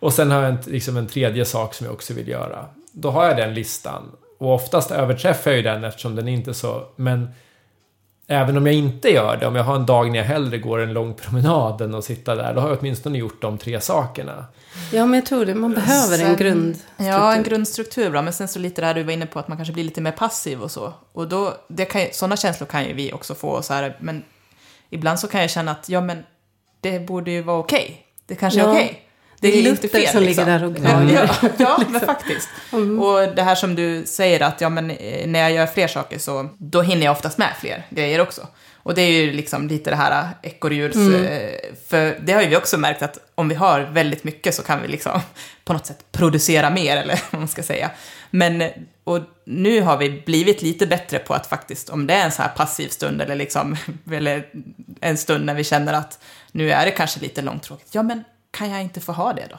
[0.00, 2.66] Och sen har jag en, liksom en tredje sak som jag också vill göra.
[2.92, 4.02] Då har jag den listan.
[4.38, 6.86] Och oftast överträffar jag ju den eftersom den inte är så...
[6.96, 7.28] Men
[8.30, 10.78] Även om jag inte gör det, om jag har en dag när jag hellre går
[10.78, 14.44] en lång promenad än att sitta där, då har jag åtminstone gjort de tre sakerna.
[14.92, 15.54] Ja, men jag tror det.
[15.54, 17.06] Man behöver en Sen- grundstruktur.
[17.06, 19.38] Ja, en grundstruktur är bra, men sen så lite det här du var inne på
[19.38, 20.92] att man kanske blir lite mer passiv och så.
[21.12, 24.22] Och då, det kan, ju- sådana känslor kan ju vi också få så här, men
[24.90, 26.22] ibland så kan jag känna att, ja men,
[26.80, 28.04] det borde ju vara okej.
[28.26, 28.70] Det kanske är Ja.
[28.72, 29.02] okej.
[29.40, 30.08] Det Det är är inte fel.
[30.08, 30.44] som liksom.
[30.44, 31.30] ligger där och Ja, gnager.
[31.42, 32.48] ja, ja, men faktiskt.
[32.72, 36.18] Och det här som du säger att, ja men eh, när jag gör fler saker
[36.18, 38.46] så, då hinner jag oftast med fler grejer också.
[38.76, 40.96] Och det är ju liksom lite det här ekorrhjuls...
[40.96, 41.24] Mm.
[41.24, 41.50] eh,
[41.88, 44.82] För det har ju vi också märkt att om vi har väldigt mycket så kan
[44.82, 45.20] vi liksom
[45.64, 47.90] på något sätt producera mer, eller vad man ska säga.
[48.30, 48.62] Men,
[49.04, 52.42] och nu har vi blivit lite bättre på att faktiskt, om det är en så
[52.42, 53.76] här passiv stund eller liksom,
[54.12, 54.46] eller
[55.00, 56.18] en stund när vi känner att
[56.52, 59.58] nu är det kanske lite långtråkigt, ja men kan jag inte få ha det då?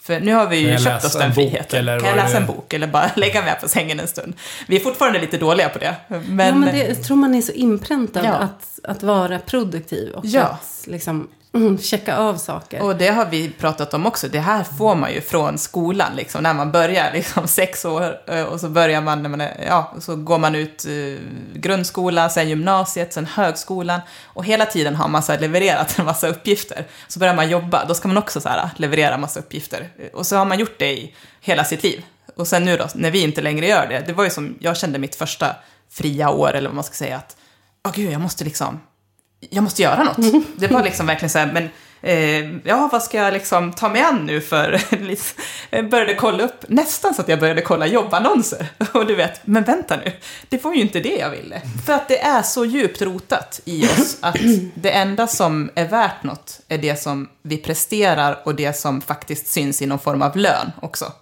[0.00, 1.78] För nu har vi ju köpt oss en den bok, friheten.
[1.78, 4.34] eller kan jag läsa en bok eller bara lägga mig på sängen en stund?
[4.68, 5.96] Vi är fortfarande lite dåliga på det.
[6.08, 8.32] Men, ja, men det, jag tror man är så inpräntad Ja.
[8.32, 10.42] att, att vara produktiv och Ja.
[10.42, 12.82] att liksom, mm, checka av saker.
[12.82, 14.28] Och det har vi pratat om också.
[14.28, 18.42] Det här får man ju från skolan, liksom, när man börjar, liksom sex år, eh,
[18.42, 21.18] och så börjar man, när man är, ja, så går man ut eh,
[21.54, 24.00] grundskolan, sen gymnasiet, sen högskolan.
[24.24, 26.86] Och hela tiden har man så här levererat en massa uppgifter.
[27.08, 29.88] Så börjar man jobba, då ska man också så här ah, leverera en massa uppgifter.
[30.12, 32.04] Och så har man gjort det i hela sitt liv.
[32.36, 34.76] Och sen nu då, när vi inte längre gör det, det var ju som, jag
[34.76, 35.56] kände mitt första
[35.90, 37.36] fria år, eller vad man ska säga, att,
[37.86, 38.80] åh gud, jag måste liksom
[39.50, 40.16] jag måste göra något.
[40.56, 41.68] Det var liksom verkligen så här, men
[42.02, 44.80] eh, ja, vad ska jag liksom ta mig an nu för?
[45.70, 48.66] jag började kolla upp, nästan så att jag började kolla jobbannonser.
[48.92, 50.12] Och du vet, men vänta nu,
[50.48, 51.60] det var ju inte det jag ville.
[51.86, 54.36] För att det är så djupt rotat i oss att
[54.74, 59.46] det enda som är värt något är det som vi presterar och det som faktiskt
[59.46, 61.12] syns i någon form av lön också.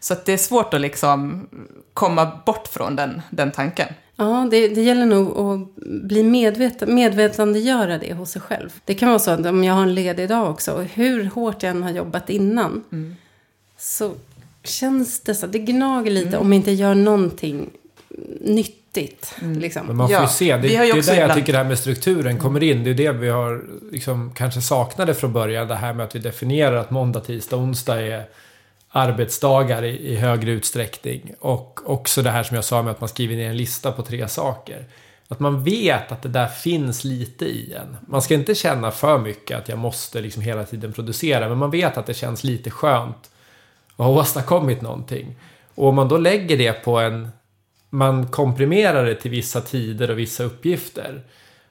[0.00, 1.48] Så att det är svårt att liksom
[1.94, 3.88] komma bort från den, den tanken.
[4.16, 8.70] Ja, det, det gäller nog att bli medveten, medvetandegöra det hos sig själv.
[8.84, 11.62] Det kan vara så att om jag har en ledig dag också, och hur hårt
[11.62, 12.84] jag än har jobbat innan,
[13.78, 14.12] så
[14.64, 17.70] känns det så, det gnager lite om jag inte gör någonting
[18.40, 19.34] nyttigt.
[19.60, 19.86] Liksom.
[19.86, 20.56] Men man får Ja, ju se.
[20.56, 22.84] Det, det är där jag ibland- tycker det här med strukturen kommer in.
[22.84, 25.68] Det är det vi har liksom kanske saknade från början.
[25.68, 28.24] Det här med att vi definierar att måndag, tisdag, onsdag är
[28.96, 31.34] arbetsdagar i, i högre utsträckning.
[31.40, 34.02] Och också det här som jag sa med att man skriver ner en lista på
[34.02, 34.84] tre saker.
[35.28, 37.96] Att man vet att det där finns lite i en.
[38.08, 41.48] Man ska inte känna för mycket att jag måste liksom hela tiden producera.
[41.48, 43.30] Men man vet att det känns lite skönt
[43.96, 45.36] att ha åstadkommit någonting.
[45.74, 47.28] Och om man då lägger det på en...
[47.90, 51.22] Man komprimerar det till vissa tider och vissa uppgifter.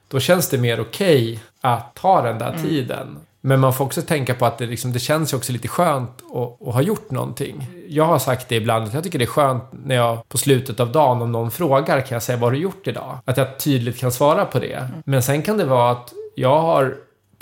[0.08, 3.18] Då känns det mer okej att ta den där tiden.
[3.46, 6.10] Men man får också tänka på att det, liksom, det känns ju också lite skönt
[6.34, 7.68] att, att ha gjort någonting.
[7.88, 10.80] Jag har sagt det ibland, att jag tycker det är skönt när jag på slutet
[10.80, 13.18] av dagen, om någon frågar, kan jag säga vad har du gjort idag?
[13.24, 14.88] Att jag tydligt kan svara på det.
[15.04, 16.94] Men sen kan det vara att jag har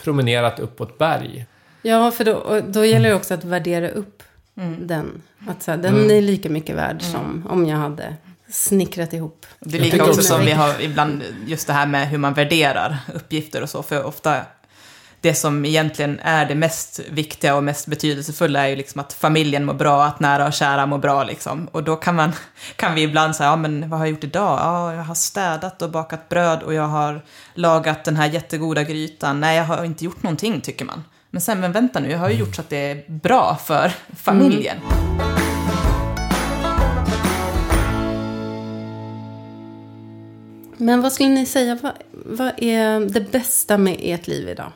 [0.03, 1.47] promenerat uppåt berg.
[1.83, 4.23] Ja, för då, då gäller det också att värdera upp
[4.81, 5.23] den.
[5.49, 8.17] Att så här, den är lika mycket värd som om jag hade
[8.49, 9.47] snickrat ihop.
[9.61, 12.97] Det är lika också- som vi har ibland just det här med hur man värderar
[13.15, 13.83] uppgifter och så.
[13.83, 14.41] För ofta,
[15.25, 19.65] det som egentligen är det mest viktiga och mest betydelsefulla är ju liksom att familjen
[19.65, 21.69] mår bra, att nära och kära mår bra liksom.
[21.73, 22.33] Och då kan, man,
[22.77, 24.59] kan vi ibland säga, ja men vad har jag gjort idag?
[24.61, 27.23] Ja, jag har städat och bakat bröd och jag har
[27.55, 29.41] lagat den här jättegoda grytan.
[29.41, 31.05] Nej, jag har inte gjort någonting tycker man.
[31.31, 33.93] Men sen, men vänta nu, jag har ju gjort så att det är bra för
[34.17, 34.77] familjen.
[34.77, 35.25] Mm.
[40.77, 44.73] Men vad skulle ni säga, vad, vad är det bästa med ert liv idag?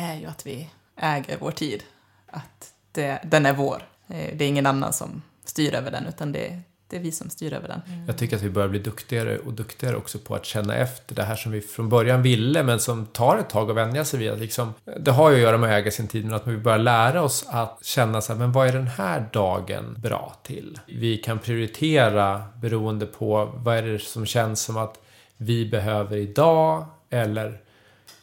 [0.00, 1.82] Är ju att vi äger vår tid.
[2.26, 3.82] Att det, den är vår.
[4.08, 7.30] Eh, det är ingen annan som styr över den, utan det, det är vi som
[7.30, 7.80] styr över den.
[8.06, 11.22] Jag tycker att vi börjar bli duktigare och duktigare också på att känna efter det
[11.22, 14.30] här som vi från början ville men som tar ett tag att vänja sig vid.
[14.30, 16.56] Att Liksom, det har ju att göra med att äga sin tid men att vi
[16.56, 20.78] börjar lära oss att känna så här, men vad är den här dagen bra till?
[20.86, 24.98] Vi kan prioritera beroende på vad är det som känns som att
[25.36, 27.60] vi behöver idag eller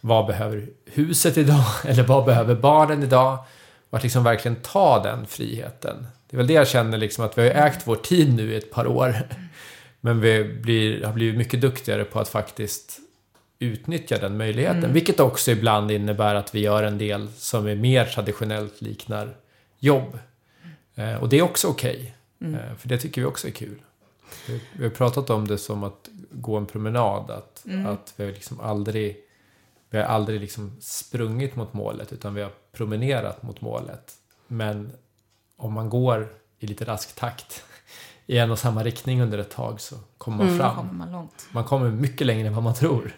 [0.01, 3.37] vad behöver huset idag eller vad behöver barnen idag?
[3.89, 6.07] Och att liksom verkligen ta den friheten.
[6.29, 8.55] Det är väl det jag känner liksom att vi har ägt vår tid nu i
[8.55, 9.15] ett par år.
[10.01, 12.99] Men vi blir, har blivit mycket duktigare på att faktiskt
[13.59, 14.93] utnyttja den möjligheten.
[14.93, 19.35] Vilket också ibland innebär att vi gör en del som är mer traditionellt liknar
[19.79, 20.19] jobb.
[20.95, 22.15] Eh, och det är också okej.
[22.39, 23.81] Eh, för det tycker vi också är kul.
[24.47, 27.31] Vi, vi har pratat om det som att gå en promenad.
[27.31, 29.17] Att, att vi liksom aldrig
[29.89, 34.14] vi har aldrig liksom sprungit mot målet utan vi har promenerat mot målet.
[34.47, 34.91] Men
[35.57, 36.27] om man går
[36.59, 37.64] i lite rask takt
[38.26, 40.76] i en och samma riktning under ett tag så kommer man Då fram.
[40.76, 41.30] kommer man.
[41.51, 43.15] Man kommer mycket längre än vad man tror.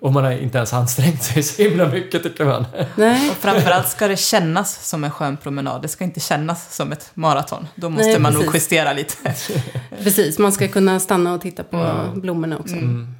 [0.00, 2.66] Och man har inte ens ansträngt sig så himla mycket tycker man.
[2.96, 5.82] Nej, Och framförallt ska det kännas som en skön promenad.
[5.82, 7.66] Det ska inte kännas som ett maraton.
[7.74, 9.14] Då måste Nej, man nog justera lite.
[10.02, 10.38] precis.
[10.38, 12.04] Man ska kunna stanna och titta på Ja.
[12.14, 12.74] blommorna också.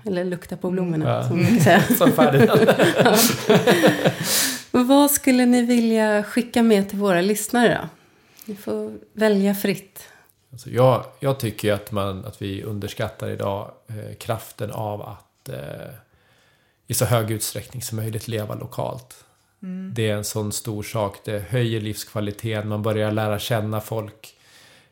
[0.07, 1.29] Eller lukta på blommorna, Ja.
[1.29, 1.83] som man kan säga.
[1.99, 2.71] Som Ferdinand.
[4.71, 7.89] Vad skulle ni vilja skicka med till våra lyssnare då?
[8.45, 10.03] Ni får välja fritt.
[10.53, 15.55] Alltså jag, jag tycker att, man, att vi underskattar idag eh, kraften av att eh,
[16.91, 19.25] i så hög utsträckning som möjligt leva lokalt.
[19.95, 21.17] Det är en sån stor sak.
[21.25, 22.69] Det höjer livskvaliteten.
[22.69, 24.35] Man börjar lära känna folk.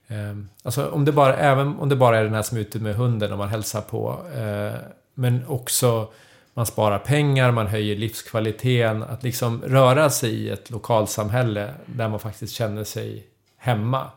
[0.08, 2.78] Ehm, Alltså om det bara, även om det bara är den här som är ute
[2.78, 4.26] med hunden och man hälsar på.
[4.34, 4.72] eh,
[5.14, 6.08] Men också
[6.54, 9.02] man sparar pengar, man höjer livskvaliteten.
[9.02, 14.10] Att liksom röra sig i ett lokalsamhälle där man faktiskt känner sig hemma.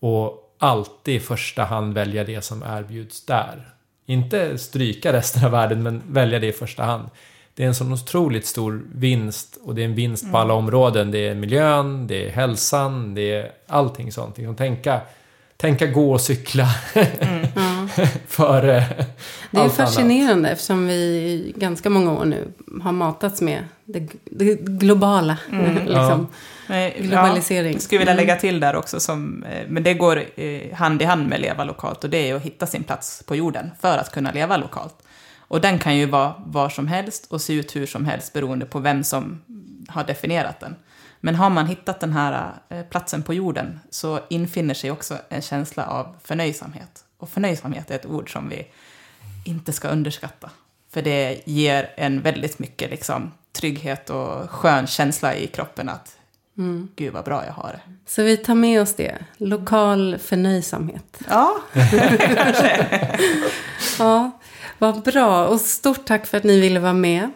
[0.00, 3.68] Och alltid i första hand välja det som erbjuds där.
[4.06, 7.08] Inte stryka resten av världen, men välja det i första hand.
[7.54, 11.10] Det är en sån otroligt stor vinst och det är en vinst på alla områden.
[11.10, 14.38] Det är miljön, det är hälsan, det är allting sånt.
[14.38, 15.00] Liksom tänka,
[15.56, 16.66] tänka gå och cykla
[18.26, 18.84] före Det är
[19.50, 19.72] allt annat.
[19.74, 22.48] fascinerande eftersom vi i ganska många år nu
[22.82, 25.38] har matats med det, det globala.
[25.86, 26.26] liksom.
[26.68, 27.72] Eh, Globalisering.
[27.72, 28.26] Ja, skulle vilja Mm.
[28.26, 31.64] lägga till där också, som, eh, men det går eh, hand i hand med leva
[31.64, 34.94] lokalt och det är att hitta sin plats på jorden för att kunna leva lokalt.
[35.48, 38.66] Och den kan ju vara var som helst och se ut hur som helst beroende
[38.66, 39.42] på vem som
[39.88, 40.76] har definierat den.
[41.20, 45.42] Men har man hittat den här eh, platsen på jorden så infinner sig också en
[45.42, 47.04] känsla av förnöjsamhet.
[47.18, 48.66] Och förnöjsamhet är ett ord som vi
[49.44, 50.50] inte ska underskatta.
[50.92, 56.16] För det ger en väldigt mycket liksom, trygghet och skön känsla i kroppen att
[56.96, 57.80] gud vad bra jag har det.
[58.06, 59.18] Så vi tar med oss det.
[59.36, 61.18] Lokal förnöjsamhet.
[61.28, 61.56] Ja,
[63.98, 64.30] Ja,
[64.78, 65.46] vad bra.
[65.46, 67.30] Och stort tack för att ni ville vara med.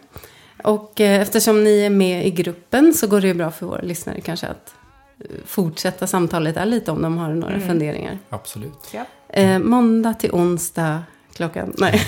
[0.63, 3.81] Och eh, eftersom ni är med i gruppen så går det ju bra för våra
[3.81, 4.73] lyssnare kanske att
[5.19, 8.17] eh, fortsätta samtalet där lite om de har några funderingar.
[8.29, 8.89] Absolut.
[8.93, 9.05] ja.
[9.29, 11.03] Eh, måndag till onsdag
[11.35, 11.73] klockan...
[11.77, 12.03] Nej.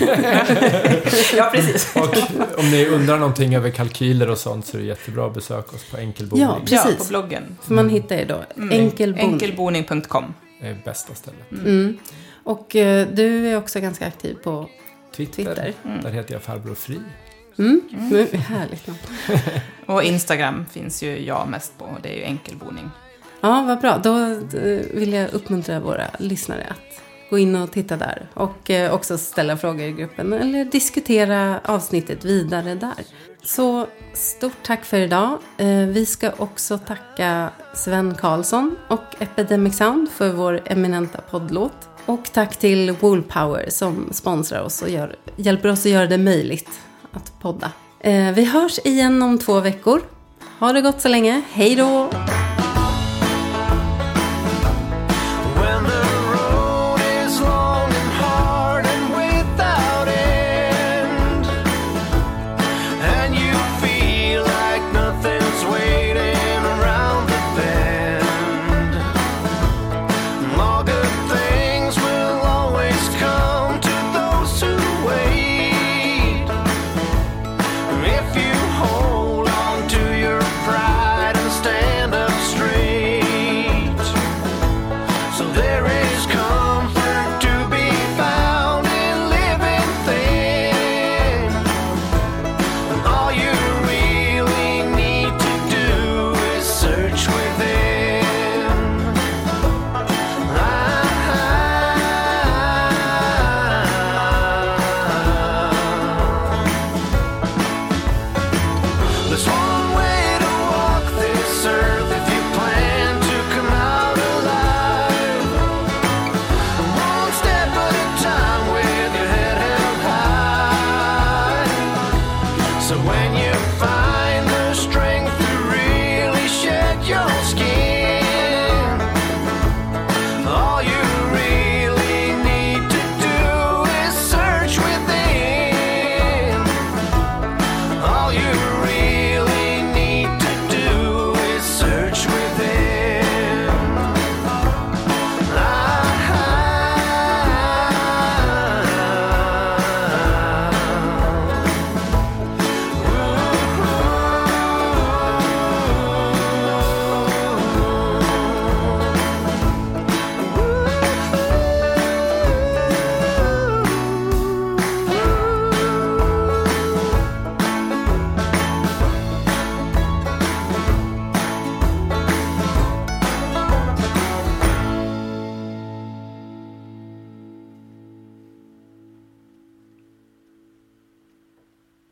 [1.36, 1.96] ja precis.
[1.96, 5.76] Och om ni undrar någonting över kalkyler och sånt så är det jättebra att besöka
[5.76, 6.44] oss på enkelboning.
[6.44, 6.98] Ja, Ja, Precis.
[6.98, 7.58] på bloggen.
[7.62, 9.32] För man hittar ju då enkelboning.
[9.32, 10.34] Enkelboning.com.
[10.60, 11.52] Det är bästa stället.
[11.52, 11.98] Mm.
[12.44, 14.68] Och eh, du är också ganska aktiv på
[15.16, 15.74] Twitter, Twitter.
[16.02, 17.00] där heter jag Farbror Fri.
[17.58, 17.80] Mm.
[17.92, 18.26] Mm.
[18.40, 18.98] Härligt namn.
[19.86, 22.90] Och Instagram finns ju jag mest på, det är ju enkelboning.
[23.40, 23.98] Ja, vad bra.
[24.04, 27.00] Då eh, vill jag uppmuntra våra lyssnare att
[27.34, 28.26] gå in och titta där.
[28.34, 33.04] Och eh, också ställa frågor i gruppen eller diskutera avsnittet vidare där.
[33.42, 35.38] Så stort tack för idag.
[35.58, 41.88] Eh, vi ska också tacka Sven Karlsson och Epidemic Sound för vår eminenta poddlåt.
[42.06, 46.70] Och tack till Woolpower som sponsrar oss och gör, hjälper oss att göra det möjligt
[47.12, 47.72] att podda.
[48.00, 50.00] Eh, vi hörs igen om två veckor.
[50.58, 51.42] Ha det gott så länge.
[51.52, 52.10] Hej då!